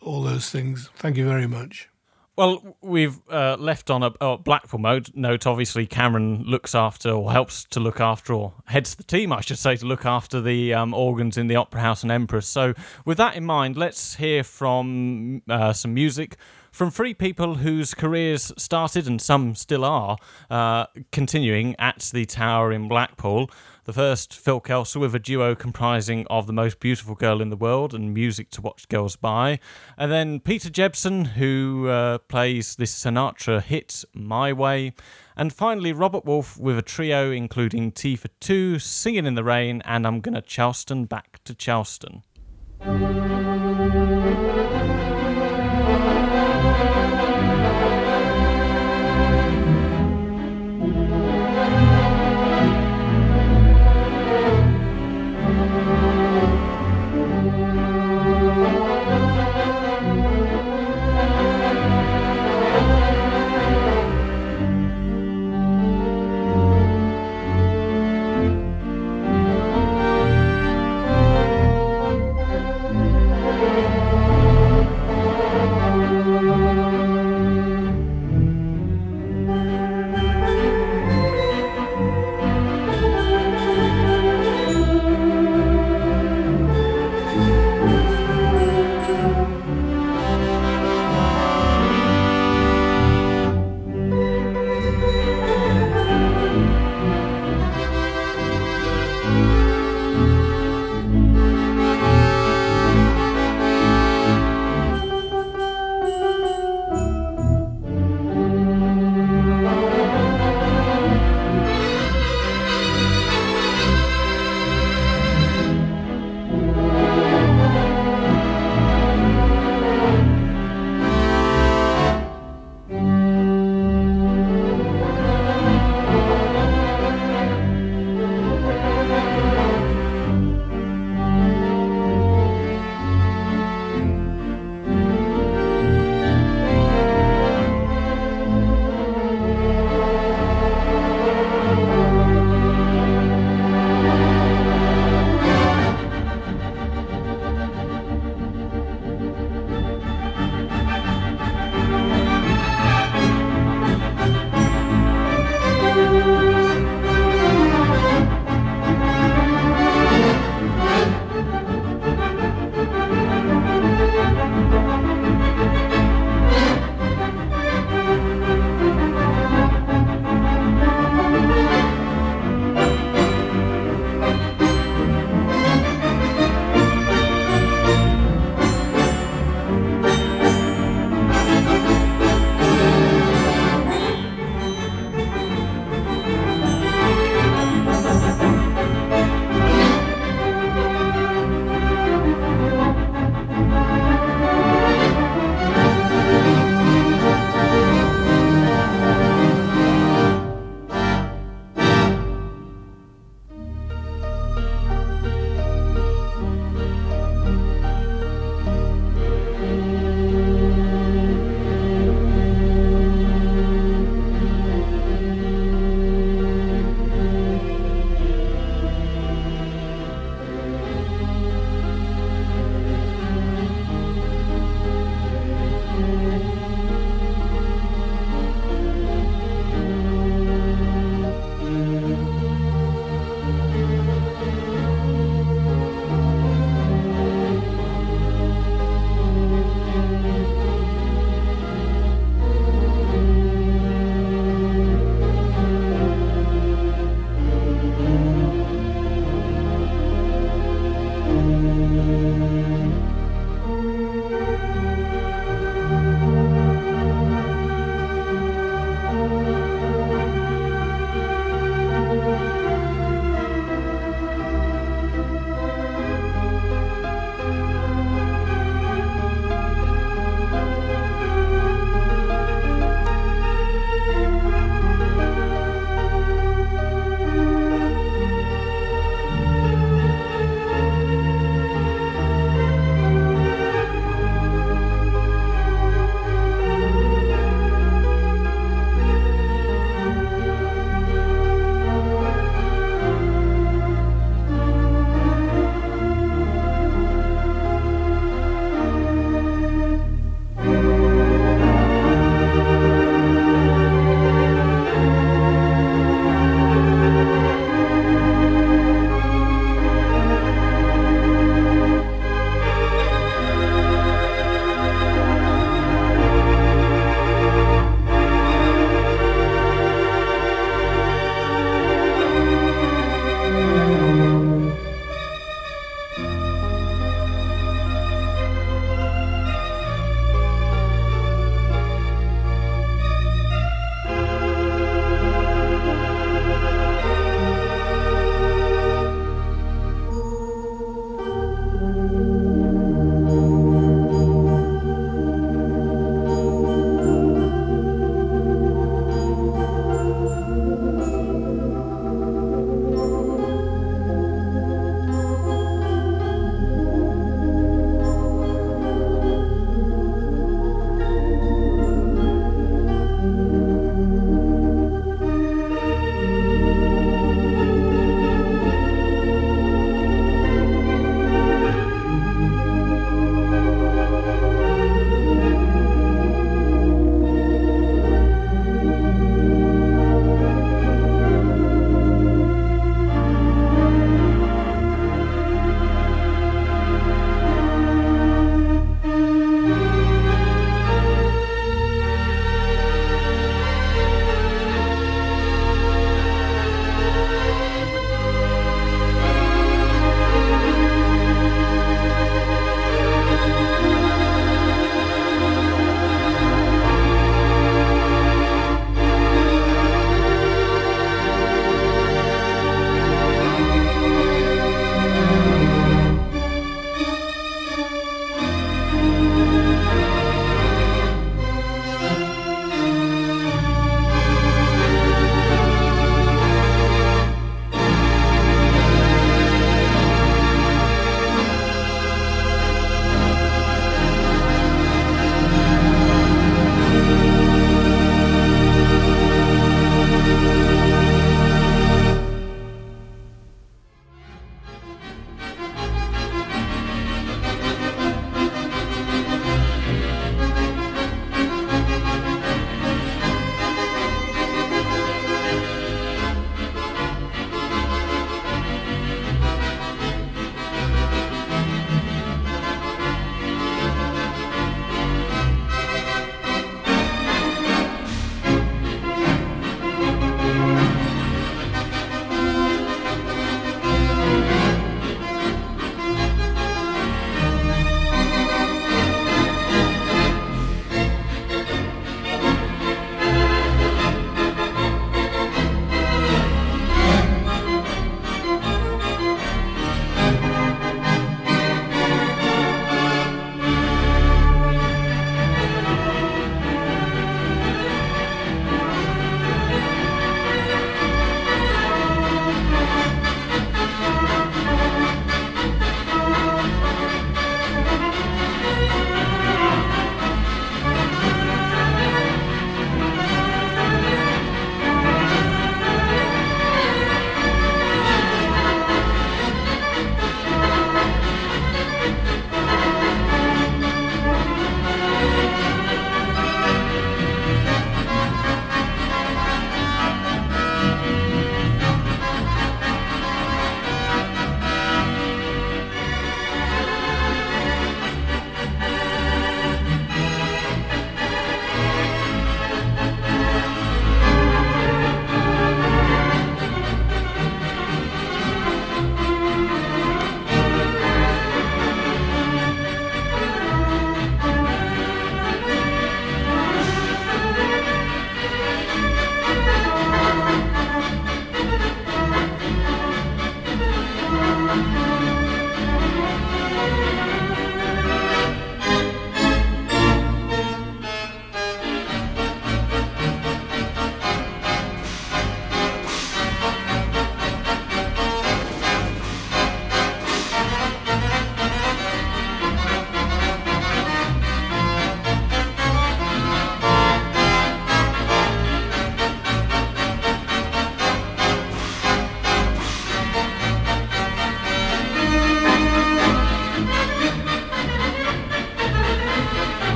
all 0.00 0.22
those 0.22 0.50
things. 0.50 0.90
Thank 0.96 1.16
you 1.16 1.26
very 1.26 1.46
much. 1.46 1.88
Well, 2.36 2.76
we've 2.80 3.20
uh, 3.30 3.56
left 3.60 3.90
on 3.90 4.02
a, 4.02 4.10
a 4.20 4.36
Blackpool 4.36 4.80
mode 4.80 5.08
note. 5.14 5.46
Obviously, 5.46 5.86
Cameron 5.86 6.42
looks 6.42 6.74
after, 6.74 7.10
or 7.10 7.30
helps 7.30 7.62
to 7.66 7.78
look 7.78 8.00
after, 8.00 8.32
or 8.32 8.54
heads 8.64 8.96
the 8.96 9.04
team, 9.04 9.32
I 9.32 9.40
should 9.40 9.58
say, 9.58 9.76
to 9.76 9.86
look 9.86 10.04
after 10.04 10.40
the 10.40 10.74
um, 10.74 10.94
organs 10.94 11.36
in 11.36 11.46
the 11.46 11.54
Opera 11.54 11.80
House 11.80 12.02
and 12.02 12.10
Empress. 12.10 12.48
So, 12.48 12.74
with 13.04 13.18
that 13.18 13.36
in 13.36 13.44
mind, 13.44 13.76
let's 13.76 14.16
hear 14.16 14.42
from 14.42 15.42
uh, 15.48 15.72
some 15.72 15.94
music 15.94 16.36
from 16.74 16.90
three 16.90 17.14
people 17.14 17.54
whose 17.54 17.94
careers 17.94 18.52
started 18.58 19.06
and 19.06 19.22
some 19.22 19.54
still 19.54 19.84
are 19.84 20.18
uh, 20.50 20.86
continuing 21.12 21.76
at 21.78 22.10
the 22.12 22.24
Tower 22.24 22.72
in 22.72 22.88
Blackpool. 22.88 23.48
The 23.84 23.92
first, 23.92 24.34
Phil 24.34 24.60
Kelsall, 24.60 25.02
with 25.02 25.14
a 25.14 25.20
duo 25.20 25.54
comprising 25.54 26.26
of 26.28 26.48
The 26.48 26.52
Most 26.52 26.80
Beautiful 26.80 27.14
Girl 27.14 27.40
in 27.40 27.50
the 27.50 27.56
World 27.56 27.94
and 27.94 28.12
Music 28.12 28.50
to 28.50 28.60
Watch 28.60 28.88
Girls 28.88 29.14
By. 29.14 29.60
And 29.96 30.10
then 30.10 30.40
Peter 30.40 30.68
Jebsen, 30.68 31.28
who 31.28 31.86
uh, 31.88 32.18
plays 32.18 32.74
this 32.74 32.92
Sinatra 32.92 33.62
hit, 33.62 34.04
My 34.12 34.52
Way. 34.52 34.94
And 35.36 35.52
finally, 35.52 35.92
Robert 35.92 36.24
Wolfe 36.24 36.58
with 36.58 36.76
a 36.76 36.82
trio 36.82 37.30
including 37.30 37.92
Tea 37.92 38.16
for 38.16 38.28
Two, 38.40 38.80
Singing 38.80 39.26
in 39.26 39.36
the 39.36 39.44
Rain, 39.44 39.80
and 39.84 40.04
I'm 40.06 40.20
Gonna 40.20 40.42
Charleston 40.42 41.04
Back 41.04 41.38
to 41.44 41.54
Charleston. 41.54 42.24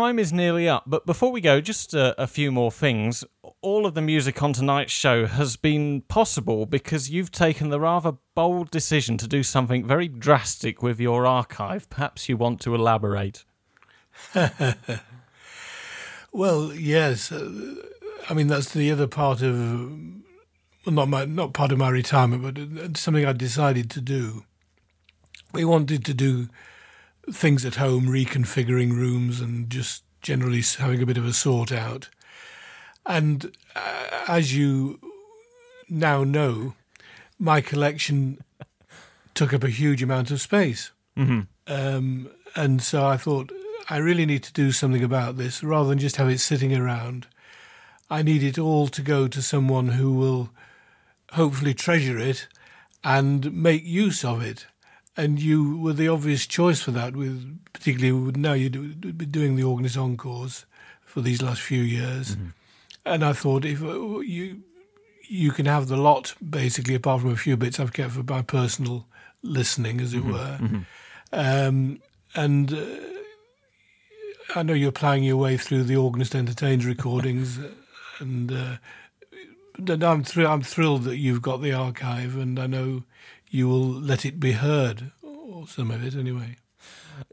Time 0.00 0.18
is 0.18 0.32
nearly 0.32 0.66
up, 0.66 0.84
but 0.86 1.04
before 1.04 1.30
we 1.30 1.42
go, 1.42 1.60
just 1.60 1.92
a, 1.92 2.18
a, 2.20 2.26
few 2.26 2.50
more 2.50 2.72
things. 2.72 3.22
All 3.60 3.84
of 3.84 3.92
the 3.92 4.00
music 4.00 4.42
on 4.42 4.54
tonight's 4.54 4.92
show 4.92 5.26
has 5.26 5.56
been 5.56 6.00
possible 6.08 6.64
because 6.64 7.10
you've 7.10 7.30
taken 7.30 7.68
the 7.68 7.78
rather 7.78 8.12
bold 8.34 8.70
decision 8.70 9.18
to 9.18 9.28
do 9.28 9.42
something 9.42 9.86
very 9.86 10.08
drastic 10.08 10.82
with 10.82 11.00
your 11.00 11.26
archive. 11.26 11.90
Perhaps 11.90 12.30
you 12.30 12.38
want 12.38 12.62
to 12.62 12.74
elaborate. 12.74 13.44
well, 16.32 16.72
yes. 16.72 17.30
Uh, 17.30 17.74
I 18.30 18.32
mean, 18.32 18.46
that's 18.46 18.72
the 18.72 18.90
other 18.90 19.06
part 19.06 19.42
of, 19.42 19.54
well, 20.86 20.94
not 20.94 21.08
my, 21.10 21.26
not 21.26 21.52
part 21.52 21.72
of 21.72 21.78
my 21.78 21.90
retirement, 21.90 22.42
but 22.42 22.96
something 22.96 23.26
I 23.26 23.34
decided 23.34 23.90
to 23.90 24.00
do. 24.00 24.44
We 25.52 25.66
wanted 25.66 26.06
to 26.06 26.14
do 26.14 26.48
things 27.30 27.64
at 27.64 27.76
home, 27.76 28.06
reconfiguring 28.06 28.92
rooms, 28.92 29.40
and 29.40 29.70
just 29.70 30.04
generally 30.22 30.62
having 30.78 31.02
a 31.02 31.06
bit 31.06 31.18
of 31.18 31.26
a 31.26 31.32
sort 31.32 31.72
out. 31.72 32.08
And 33.06 33.56
uh, 33.74 34.24
as 34.28 34.56
you 34.56 35.00
now 35.88 36.24
know, 36.24 36.74
my 37.38 37.60
collection 37.60 38.38
took 39.34 39.54
up 39.54 39.64
a 39.64 39.70
huge 39.70 40.02
amount 40.02 40.30
of 40.30 40.40
space. 40.40 40.92
Mm-hmm. 41.16 41.40
Um, 41.66 42.30
and 42.54 42.82
so 42.82 43.06
I 43.06 43.16
thought, 43.16 43.52
I 43.88 43.96
really 43.96 44.26
need 44.26 44.42
to 44.44 44.52
do 44.52 44.72
something 44.72 45.02
about 45.02 45.36
this 45.36 45.62
rather 45.64 45.88
than 45.88 45.98
just 45.98 46.16
have 46.16 46.28
it 46.28 46.40
sitting 46.40 46.76
around. 46.76 47.26
I 48.10 48.22
need 48.22 48.42
it 48.42 48.58
all 48.58 48.88
to 48.88 49.02
go 49.02 49.28
to 49.28 49.42
someone 49.42 49.88
who 49.88 50.12
will 50.12 50.50
hopefully 51.32 51.74
treasure 51.74 52.18
it 52.18 52.48
and 53.02 53.52
make 53.52 53.84
use 53.84 54.24
of 54.24 54.42
it. 54.42 54.66
And 55.20 55.38
you 55.38 55.76
were 55.76 55.92
the 55.92 56.08
obvious 56.08 56.46
choice 56.46 56.80
for 56.80 56.92
that, 56.92 57.14
with 57.14 57.58
particularly 57.74 58.32
now 58.32 58.54
you're 58.54 58.70
doing 58.70 59.56
the 59.56 59.64
organist 59.64 59.98
encores 59.98 60.64
for 61.04 61.20
these 61.20 61.42
last 61.42 61.60
few 61.60 61.82
years. 61.82 62.36
Mm-hmm. 62.36 62.48
And 63.04 63.24
I 63.24 63.34
thought 63.34 63.66
if 63.66 63.82
uh, 63.82 64.20
you 64.20 64.62
you 65.28 65.50
can 65.52 65.66
have 65.66 65.88
the 65.88 65.98
lot 65.98 66.34
basically, 66.40 66.94
apart 66.94 67.20
from 67.20 67.32
a 67.32 67.36
few 67.36 67.58
bits 67.58 67.78
I've 67.78 67.92
kept 67.92 68.12
for 68.12 68.22
my 68.22 68.40
personal 68.40 69.06
listening, 69.42 70.00
as 70.00 70.14
it 70.14 70.22
mm-hmm. 70.22 70.32
were. 70.32 70.58
Mm-hmm. 70.58 70.80
Um, 71.32 72.00
and 72.34 72.72
uh, 72.72 72.86
I 74.56 74.62
know 74.62 74.72
you're 74.72 74.90
playing 74.90 75.24
your 75.24 75.36
way 75.36 75.58
through 75.58 75.84
the 75.84 75.96
organist 75.96 76.34
entertains 76.34 76.86
recordings, 76.86 77.58
and 78.20 78.50
uh, 78.50 78.76
I'm 79.86 80.24
thr- 80.24 80.46
I'm 80.46 80.62
thrilled 80.62 81.04
that 81.04 81.18
you've 81.18 81.42
got 81.42 81.60
the 81.60 81.74
archive, 81.74 82.36
and 82.36 82.58
I 82.58 82.66
know 82.66 83.02
you 83.50 83.68
will 83.68 83.88
let 83.88 84.24
it 84.24 84.40
be 84.40 84.52
heard, 84.52 85.10
or 85.22 85.66
some 85.66 85.90
of 85.90 86.04
it 86.04 86.14
anyway. 86.14 86.56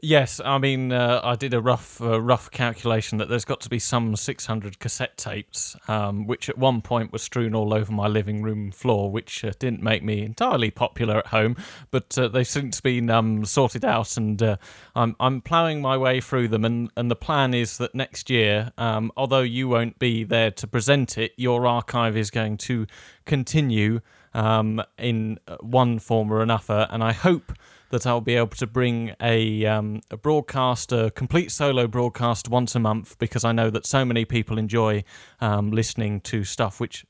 Yes, 0.02 0.40
I 0.44 0.58
mean, 0.58 0.92
uh, 0.92 1.20
I 1.24 1.34
did 1.34 1.54
a 1.54 1.60
rough, 1.60 2.00
uh, 2.00 2.20
rough 2.20 2.50
calculation 2.50 3.18
that 3.18 3.28
there's 3.28 3.44
got 3.44 3.60
to 3.62 3.68
be 3.68 3.78
some 3.78 4.16
600 4.16 4.78
cassette 4.78 5.16
tapes, 5.16 5.76
um, 5.88 6.26
which 6.26 6.48
at 6.48 6.58
one 6.58 6.82
point 6.82 7.12
were 7.12 7.18
strewn 7.18 7.54
all 7.54 7.72
over 7.72 7.90
my 7.90 8.06
living 8.06 8.42
room 8.42 8.70
floor, 8.70 9.10
which 9.10 9.44
uh, 9.44 9.52
didn't 9.58 9.82
make 9.82 10.02
me 10.02 10.22
entirely 10.22 10.70
popular 10.70 11.18
at 11.18 11.28
home. 11.28 11.56
But 11.90 12.16
uh, 12.18 12.28
they've 12.28 12.46
since 12.46 12.80
been 12.80 13.10
um, 13.10 13.44
sorted 13.44 13.84
out, 13.84 14.16
and 14.16 14.42
uh, 14.42 14.56
I'm 14.94 15.16
I'm 15.18 15.40
ploughing 15.40 15.80
my 15.80 15.96
way 15.96 16.20
through 16.20 16.48
them. 16.48 16.64
And, 16.64 16.90
and 16.96 17.10
the 17.10 17.16
plan 17.16 17.54
is 17.54 17.78
that 17.78 17.94
next 17.94 18.28
year, 18.30 18.72
um, 18.78 19.10
although 19.16 19.40
you 19.40 19.68
won't 19.68 19.98
be 19.98 20.22
there 20.22 20.50
to 20.50 20.66
present 20.66 21.16
it, 21.16 21.32
your 21.36 21.66
archive 21.66 22.16
is 22.16 22.30
going 22.30 22.58
to 22.58 22.86
continue 23.24 24.00
um, 24.34 24.82
in 24.98 25.38
one 25.60 25.98
form 25.98 26.32
or 26.32 26.40
another, 26.40 26.86
and 26.90 27.02
I 27.02 27.12
hope 27.12 27.52
that 27.90 28.06
I'll 28.06 28.20
be 28.20 28.34
able 28.34 28.48
to 28.48 28.66
bring 28.66 29.14
a 29.20 29.64
um, 29.64 30.00
a 30.10 30.16
broadcast, 30.16 30.92
a 30.92 31.10
complete 31.10 31.50
solo 31.50 31.86
broadcast 31.86 32.48
once 32.48 32.74
a 32.74 32.78
month 32.80 33.18
because 33.18 33.44
I 33.44 33.52
know 33.52 33.70
that 33.70 33.86
so 33.86 34.04
many 34.04 34.24
people 34.24 34.58
enjoy 34.58 35.04
um, 35.40 35.70
listening 35.70 36.20
to 36.22 36.44
stuff 36.44 36.80
which 36.80 37.06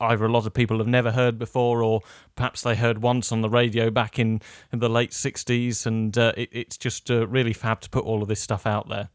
either 0.00 0.24
a 0.24 0.30
lot 0.30 0.46
of 0.46 0.54
people 0.54 0.78
have 0.78 0.86
never 0.86 1.12
heard 1.12 1.38
before 1.38 1.82
or 1.82 2.00
perhaps 2.36 2.62
they 2.62 2.74
heard 2.74 3.02
once 3.02 3.32
on 3.32 3.40
the 3.40 3.48
radio 3.48 3.90
back 3.90 4.18
in, 4.18 4.40
in 4.72 4.78
the 4.78 4.88
late 4.88 5.10
60s 5.10 5.86
and 5.86 6.16
uh, 6.16 6.32
it, 6.36 6.48
it's 6.52 6.76
just 6.76 7.10
uh, 7.10 7.26
really 7.26 7.52
fab 7.52 7.80
to 7.80 7.90
put 7.90 8.04
all 8.04 8.22
of 8.22 8.28
this 8.28 8.40
stuff 8.40 8.66
out 8.66 8.88
there. 8.88 9.10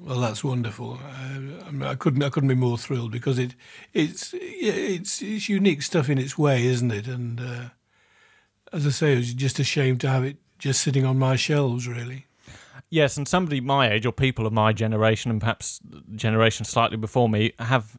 Well, 0.00 0.20
that's 0.20 0.44
wonderful. 0.44 0.98
I, 1.02 1.84
I, 1.84 1.90
I, 1.90 1.94
couldn't 1.94 2.22
I 2.22 2.28
couldn't 2.28 2.48
be 2.48 2.54
more 2.54 2.78
thrilled 2.78 3.10
because 3.10 3.38
it 3.38 3.54
it's 3.92 4.32
it's 4.34 5.20
it's 5.20 5.48
unique 5.48 5.82
stuff 5.82 6.08
in 6.08 6.18
its 6.18 6.38
way, 6.38 6.64
isn't 6.66 6.90
it? 6.90 7.06
And 7.06 7.40
uh, 7.40 7.68
as 8.72 8.86
I 8.86 8.90
say, 8.90 9.12
it 9.14 9.18
was 9.18 9.34
just 9.34 9.58
a 9.58 9.64
shame 9.64 9.98
to 9.98 10.08
have 10.08 10.24
it 10.24 10.36
just 10.58 10.80
sitting 10.80 11.04
on 11.04 11.18
my 11.18 11.36
shelves, 11.36 11.88
really. 11.88 12.26
Yes, 12.90 13.16
and 13.16 13.28
somebody 13.28 13.60
my 13.60 13.90
age 13.90 14.06
or 14.06 14.12
people 14.12 14.46
of 14.46 14.52
my 14.52 14.72
generation, 14.72 15.30
and 15.30 15.40
perhaps 15.40 15.80
generation 16.14 16.64
slightly 16.64 16.96
before 16.96 17.28
me, 17.28 17.52
have 17.58 17.98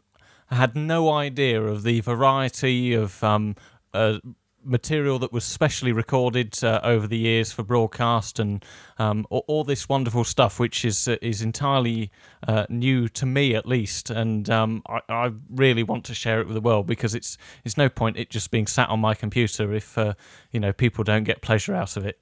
had 0.49 0.75
no 0.75 1.11
idea 1.11 1.61
of 1.61 1.83
the 1.83 1.99
variety 2.01 2.93
of 2.93 3.23
um, 3.23 3.55
uh, 3.93 4.17
material 4.63 5.19
that 5.19 5.31
was 5.31 5.43
specially 5.43 5.91
recorded 5.91 6.63
uh, 6.63 6.79
over 6.83 7.07
the 7.07 7.17
years 7.17 7.51
for 7.51 7.63
broadcast 7.63 8.39
and 8.39 8.63
um, 8.97 9.25
all, 9.29 9.43
all, 9.47 9.63
this 9.63 9.87
wonderful 9.87 10.23
stuff, 10.23 10.59
which 10.59 10.83
is 10.85 11.07
uh, 11.07 11.17
is 11.21 11.41
entirely 11.41 12.11
uh, 12.47 12.65
new 12.69 13.07
to 13.09 13.25
me 13.25 13.55
at 13.55 13.65
least, 13.65 14.09
and 14.09 14.49
um, 14.49 14.83
I, 14.87 15.01
I, 15.09 15.31
really 15.49 15.83
want 15.83 16.05
to 16.05 16.13
share 16.13 16.39
it 16.41 16.47
with 16.47 16.55
the 16.55 16.61
world 16.61 16.87
because 16.87 17.15
it's 17.15 17.37
it's 17.63 17.77
no 17.77 17.89
point 17.89 18.17
it 18.17 18.29
just 18.29 18.51
being 18.51 18.67
sat 18.67 18.89
on 18.89 18.99
my 18.99 19.13
computer 19.13 19.73
if 19.73 19.97
uh, 19.97 20.13
you 20.51 20.59
know 20.59 20.73
people 20.73 21.03
don't 21.03 21.23
get 21.23 21.41
pleasure 21.41 21.73
out 21.73 21.97
of 21.97 22.05
it. 22.05 22.19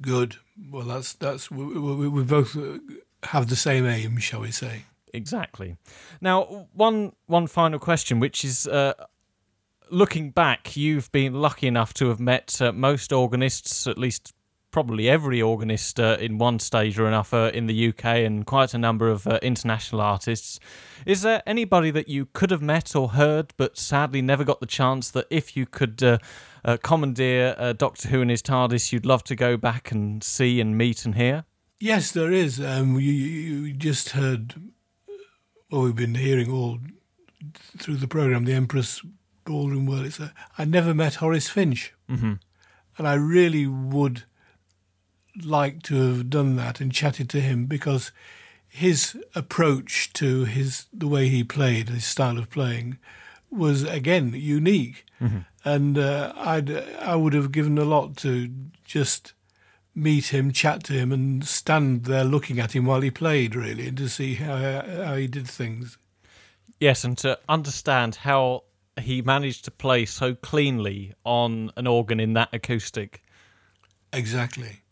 Good. 0.00 0.36
Well, 0.70 0.84
that's 0.84 1.12
that's 1.14 1.50
we, 1.50 1.64
we, 1.64 2.08
we 2.08 2.22
both 2.22 2.56
uh, 2.56 2.78
have 3.24 3.48
the 3.48 3.56
same 3.56 3.86
aim, 3.86 4.18
shall 4.18 4.40
we 4.40 4.50
say? 4.50 4.84
Exactly. 5.14 5.76
Now, 6.20 6.68
one 6.72 7.12
one 7.26 7.46
final 7.46 7.78
question, 7.78 8.18
which 8.18 8.44
is 8.44 8.66
uh, 8.66 8.94
looking 9.90 10.30
back, 10.30 10.76
you've 10.76 11.10
been 11.12 11.34
lucky 11.34 11.66
enough 11.66 11.94
to 11.94 12.08
have 12.08 12.20
met 12.20 12.60
uh, 12.60 12.72
most 12.72 13.12
organists, 13.12 13.86
at 13.86 13.98
least 13.98 14.34
probably 14.72 15.08
every 15.08 15.40
organist 15.40 16.00
uh, 16.00 16.16
in 16.18 16.38
one 16.38 16.58
stage 16.58 16.98
or 16.98 17.06
another 17.06 17.48
in 17.48 17.66
the 17.66 17.88
UK, 17.88 18.04
and 18.04 18.46
quite 18.46 18.74
a 18.74 18.78
number 18.78 19.08
of 19.08 19.26
uh, 19.26 19.38
international 19.42 20.00
artists. 20.00 20.58
Is 21.06 21.22
there 21.22 21.42
anybody 21.46 21.90
that 21.92 22.08
you 22.08 22.26
could 22.32 22.50
have 22.50 22.62
met 22.62 22.96
or 22.96 23.10
heard, 23.10 23.52
but 23.56 23.76
sadly 23.76 24.22
never 24.22 24.44
got 24.44 24.60
the 24.60 24.66
chance? 24.66 25.10
That 25.10 25.26
if 25.30 25.56
you 25.56 25.66
could 25.66 26.02
uh, 26.02 26.18
uh, 26.64 26.78
commandeer 26.82 27.54
uh, 27.58 27.74
Doctor 27.74 28.08
Who 28.08 28.22
and 28.22 28.30
his 28.30 28.42
TARDIS, 28.42 28.92
you'd 28.92 29.06
love 29.06 29.22
to 29.24 29.36
go 29.36 29.56
back 29.56 29.92
and 29.92 30.24
see 30.24 30.60
and 30.60 30.76
meet 30.76 31.04
and 31.04 31.14
hear? 31.14 31.44
Yes, 31.78 32.10
there 32.12 32.32
is. 32.32 32.60
Um, 32.60 32.98
you, 32.98 33.12
you 33.12 33.72
just 33.74 34.10
heard, 34.10 34.54
well, 35.70 35.82
we've 35.82 35.96
been 35.96 36.14
hearing 36.14 36.50
all 36.50 36.78
through 37.76 37.96
the 37.96 38.08
program, 38.08 38.44
the 38.44 38.54
Empress 38.54 39.02
ballroom 39.44 39.86
world. 39.86 40.06
It's 40.06 40.20
a, 40.20 40.32
I 40.58 40.64
never 40.64 40.94
met 40.94 41.16
Horace 41.16 41.48
Finch, 41.48 41.92
mm-hmm. 42.10 42.34
and 42.98 43.08
I 43.08 43.14
really 43.14 43.66
would 43.66 44.24
like 45.42 45.82
to 45.84 45.96
have 46.08 46.30
done 46.30 46.56
that 46.56 46.80
and 46.80 46.92
chatted 46.92 47.30
to 47.30 47.40
him 47.40 47.66
because 47.66 48.12
his 48.68 49.16
approach 49.34 50.12
to 50.14 50.44
his 50.44 50.86
the 50.92 51.06
way 51.06 51.28
he 51.28 51.44
played, 51.44 51.88
his 51.88 52.04
style 52.04 52.38
of 52.38 52.50
playing, 52.50 52.98
was 53.50 53.82
again 53.82 54.32
unique, 54.34 55.04
mm-hmm. 55.20 55.40
and 55.64 55.98
uh, 55.98 56.32
I'd 56.36 56.70
I 56.98 57.16
would 57.16 57.34
have 57.34 57.52
given 57.52 57.78
a 57.78 57.84
lot 57.84 58.16
to 58.18 58.50
just 58.84 59.34
meet 59.94 60.32
him, 60.32 60.52
chat 60.52 60.84
to 60.84 60.94
him, 60.94 61.12
and 61.12 61.46
stand 61.46 62.04
there 62.04 62.24
looking 62.24 62.58
at 62.58 62.74
him 62.74 62.86
while 62.86 63.02
he 63.02 63.10
played, 63.10 63.54
really, 63.54 63.88
and 63.88 63.96
to 63.98 64.08
see 64.08 64.34
how 64.34 64.56
how 65.04 65.16
he 65.16 65.26
did 65.26 65.46
things. 65.46 65.98
Yes, 66.80 67.04
and 67.04 67.16
to 67.18 67.38
understand 67.48 68.16
how 68.16 68.64
he 69.00 69.22
managed 69.22 69.64
to 69.64 69.70
play 69.70 70.04
so 70.04 70.34
cleanly 70.34 71.14
on 71.24 71.70
an 71.76 71.86
organ 71.86 72.20
in 72.20 72.34
that 72.34 72.48
acoustic. 72.52 73.22
Exactly. 74.12 74.82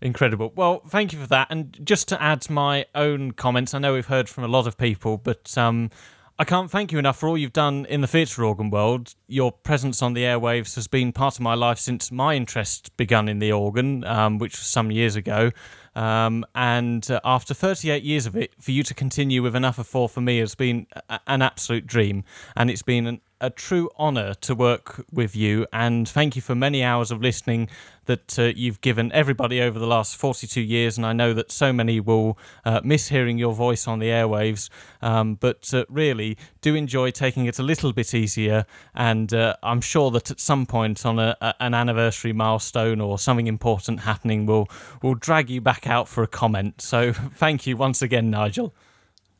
Incredible. 0.00 0.52
Well, 0.54 0.80
thank 0.88 1.12
you 1.12 1.18
for 1.18 1.26
that. 1.28 1.48
And 1.50 1.76
just 1.84 2.08
to 2.08 2.22
add 2.22 2.48
my 2.50 2.86
own 2.94 3.32
comments, 3.32 3.74
I 3.74 3.78
know 3.78 3.94
we've 3.94 4.06
heard 4.06 4.28
from 4.28 4.44
a 4.44 4.48
lot 4.48 4.66
of 4.66 4.76
people, 4.76 5.18
but 5.18 5.56
um, 5.58 5.90
I 6.38 6.44
can't 6.44 6.70
thank 6.70 6.92
you 6.92 7.00
enough 7.00 7.18
for 7.18 7.28
all 7.28 7.36
you've 7.36 7.52
done 7.52 7.84
in 7.86 8.00
the 8.00 8.06
theatre 8.06 8.44
organ 8.44 8.70
world. 8.70 9.16
Your 9.26 9.50
presence 9.50 10.00
on 10.02 10.12
the 10.12 10.22
airwaves 10.22 10.76
has 10.76 10.86
been 10.86 11.10
part 11.12 11.34
of 11.34 11.40
my 11.40 11.54
life 11.54 11.78
since 11.78 12.12
my 12.12 12.34
interest 12.34 12.96
began 12.96 13.28
in 13.28 13.40
the 13.40 13.50
organ, 13.50 14.04
um, 14.04 14.38
which 14.38 14.52
was 14.52 14.66
some 14.66 14.92
years 14.92 15.16
ago. 15.16 15.50
Um, 15.96 16.44
and 16.54 17.10
uh, 17.10 17.18
after 17.24 17.54
38 17.54 18.04
years 18.04 18.26
of 18.26 18.36
it, 18.36 18.52
for 18.60 18.70
you 18.70 18.84
to 18.84 18.94
continue 18.94 19.42
with 19.42 19.56
another 19.56 19.82
four 19.82 20.08
for 20.08 20.20
me 20.20 20.38
has 20.38 20.54
been 20.54 20.86
a- 21.08 21.18
an 21.26 21.42
absolute 21.42 21.88
dream. 21.88 22.22
And 22.56 22.70
it's 22.70 22.82
been 22.82 23.08
an 23.08 23.20
a 23.40 23.50
true 23.50 23.90
honour 23.98 24.34
to 24.34 24.54
work 24.54 25.04
with 25.12 25.36
you, 25.36 25.66
and 25.72 26.08
thank 26.08 26.36
you 26.36 26.42
for 26.42 26.54
many 26.54 26.82
hours 26.82 27.10
of 27.10 27.22
listening 27.22 27.68
that 28.06 28.38
uh, 28.38 28.44
you've 28.56 28.80
given 28.80 29.12
everybody 29.12 29.60
over 29.60 29.78
the 29.78 29.86
last 29.86 30.16
42 30.16 30.60
years. 30.60 30.96
And 30.96 31.06
I 31.06 31.12
know 31.12 31.34
that 31.34 31.52
so 31.52 31.72
many 31.72 32.00
will 32.00 32.38
uh, 32.64 32.80
miss 32.82 33.08
hearing 33.08 33.38
your 33.38 33.52
voice 33.52 33.86
on 33.86 33.98
the 33.98 34.08
airwaves, 34.08 34.70
um, 35.02 35.34
but 35.34 35.72
uh, 35.72 35.84
really, 35.88 36.36
do 36.60 36.74
enjoy 36.74 37.10
taking 37.10 37.46
it 37.46 37.58
a 37.58 37.62
little 37.62 37.92
bit 37.92 38.14
easier, 38.14 38.66
and 38.94 39.32
uh, 39.32 39.56
I'm 39.62 39.80
sure 39.80 40.10
that 40.12 40.30
at 40.30 40.40
some 40.40 40.66
point 40.66 41.06
on 41.06 41.18
a, 41.18 41.36
a, 41.40 41.54
an 41.60 41.74
anniversary 41.74 42.32
milestone 42.32 43.00
or 43.00 43.18
something 43.18 43.46
important 43.46 44.00
happening, 44.00 44.46
we'll 44.46 44.68
we'll 45.02 45.14
drag 45.14 45.50
you 45.50 45.60
back 45.60 45.86
out 45.86 46.08
for 46.08 46.22
a 46.22 46.28
comment. 46.28 46.80
So 46.80 47.12
thank 47.34 47.66
you 47.66 47.76
once 47.76 48.02
again, 48.02 48.30
Nigel. 48.30 48.74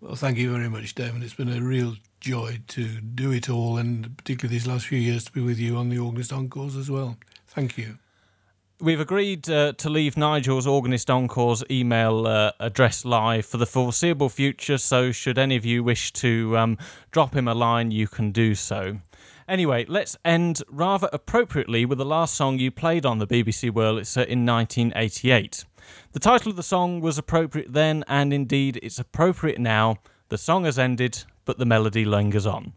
Well, 0.01 0.15
thank 0.15 0.39
you 0.39 0.53
very 0.53 0.69
much, 0.69 0.95
Damon. 0.95 1.23
It's 1.23 1.35
been 1.35 1.49
a 1.49 1.61
real 1.61 1.97
joy 2.21 2.61
to 2.69 3.01
do 3.01 3.31
it 3.31 3.49
all, 3.49 3.77
and 3.77 4.17
particularly 4.17 4.57
these 4.57 4.67
last 4.67 4.87
few 4.87 4.99
years 4.99 5.25
to 5.25 5.33
be 5.33 5.41
with 5.41 5.59
you 5.59 5.77
on 5.77 5.89
the 5.89 5.99
Organist 5.99 6.33
Encores 6.33 6.77
as 6.77 6.91
well. 6.91 7.17
Thank 7.47 7.79
you. 7.79 7.99
We've 8.81 9.01
agreed 9.01 9.51
uh, 9.51 9.73
to 9.73 9.91
leave 9.91 10.17
Nigel's 10.17 10.67
Organist 10.67 11.11
Encore's 11.11 11.65
email 11.69 12.29
uh, 12.29 12.53
address 12.61 13.05
live 13.05 13.45
for 13.45 13.57
the 13.57 13.67
foreseeable 13.67 14.29
future, 14.29 14.79
so 14.79 15.11
should 15.11 15.37
any 15.37 15.57
of 15.57 15.65
you 15.65 15.83
wish 15.83 16.13
to 16.13 16.57
um, 16.57 16.79
drop 17.11 17.35
him 17.35 17.49
a 17.49 17.55
line, 17.55 17.91
you 17.91 18.07
can 18.07 18.31
do 18.31 18.55
so. 18.55 19.01
Anyway, 19.49 19.85
let's 19.89 20.17
end 20.25 20.63
rather 20.71 21.09
appropriately 21.13 21.87
with 21.87 21.99
the 21.99 22.05
last 22.05 22.35
song 22.35 22.59
you 22.59 22.71
played 22.71 23.05
on 23.05 23.19
the 23.19 23.27
BBC 23.27 23.71
Wurlitzer 23.71 24.25
in 24.27 24.47
1988. 24.47 25.65
The 26.13 26.21
title 26.21 26.51
of 26.51 26.57
the 26.57 26.63
song 26.63 27.01
was 27.01 27.19
appropriate 27.19 27.73
then, 27.73 28.05
and 28.07 28.33
indeed 28.33 28.79
it's 28.83 28.99
appropriate 28.99 29.59
now. 29.59 29.97
The 30.29 30.39
song 30.39 30.67
has 30.67 30.79
ended, 30.79 31.25
but 31.49 31.57
the 31.57 31.65
melody 31.65 32.05
lingers 32.05 32.47
on. 32.47 32.75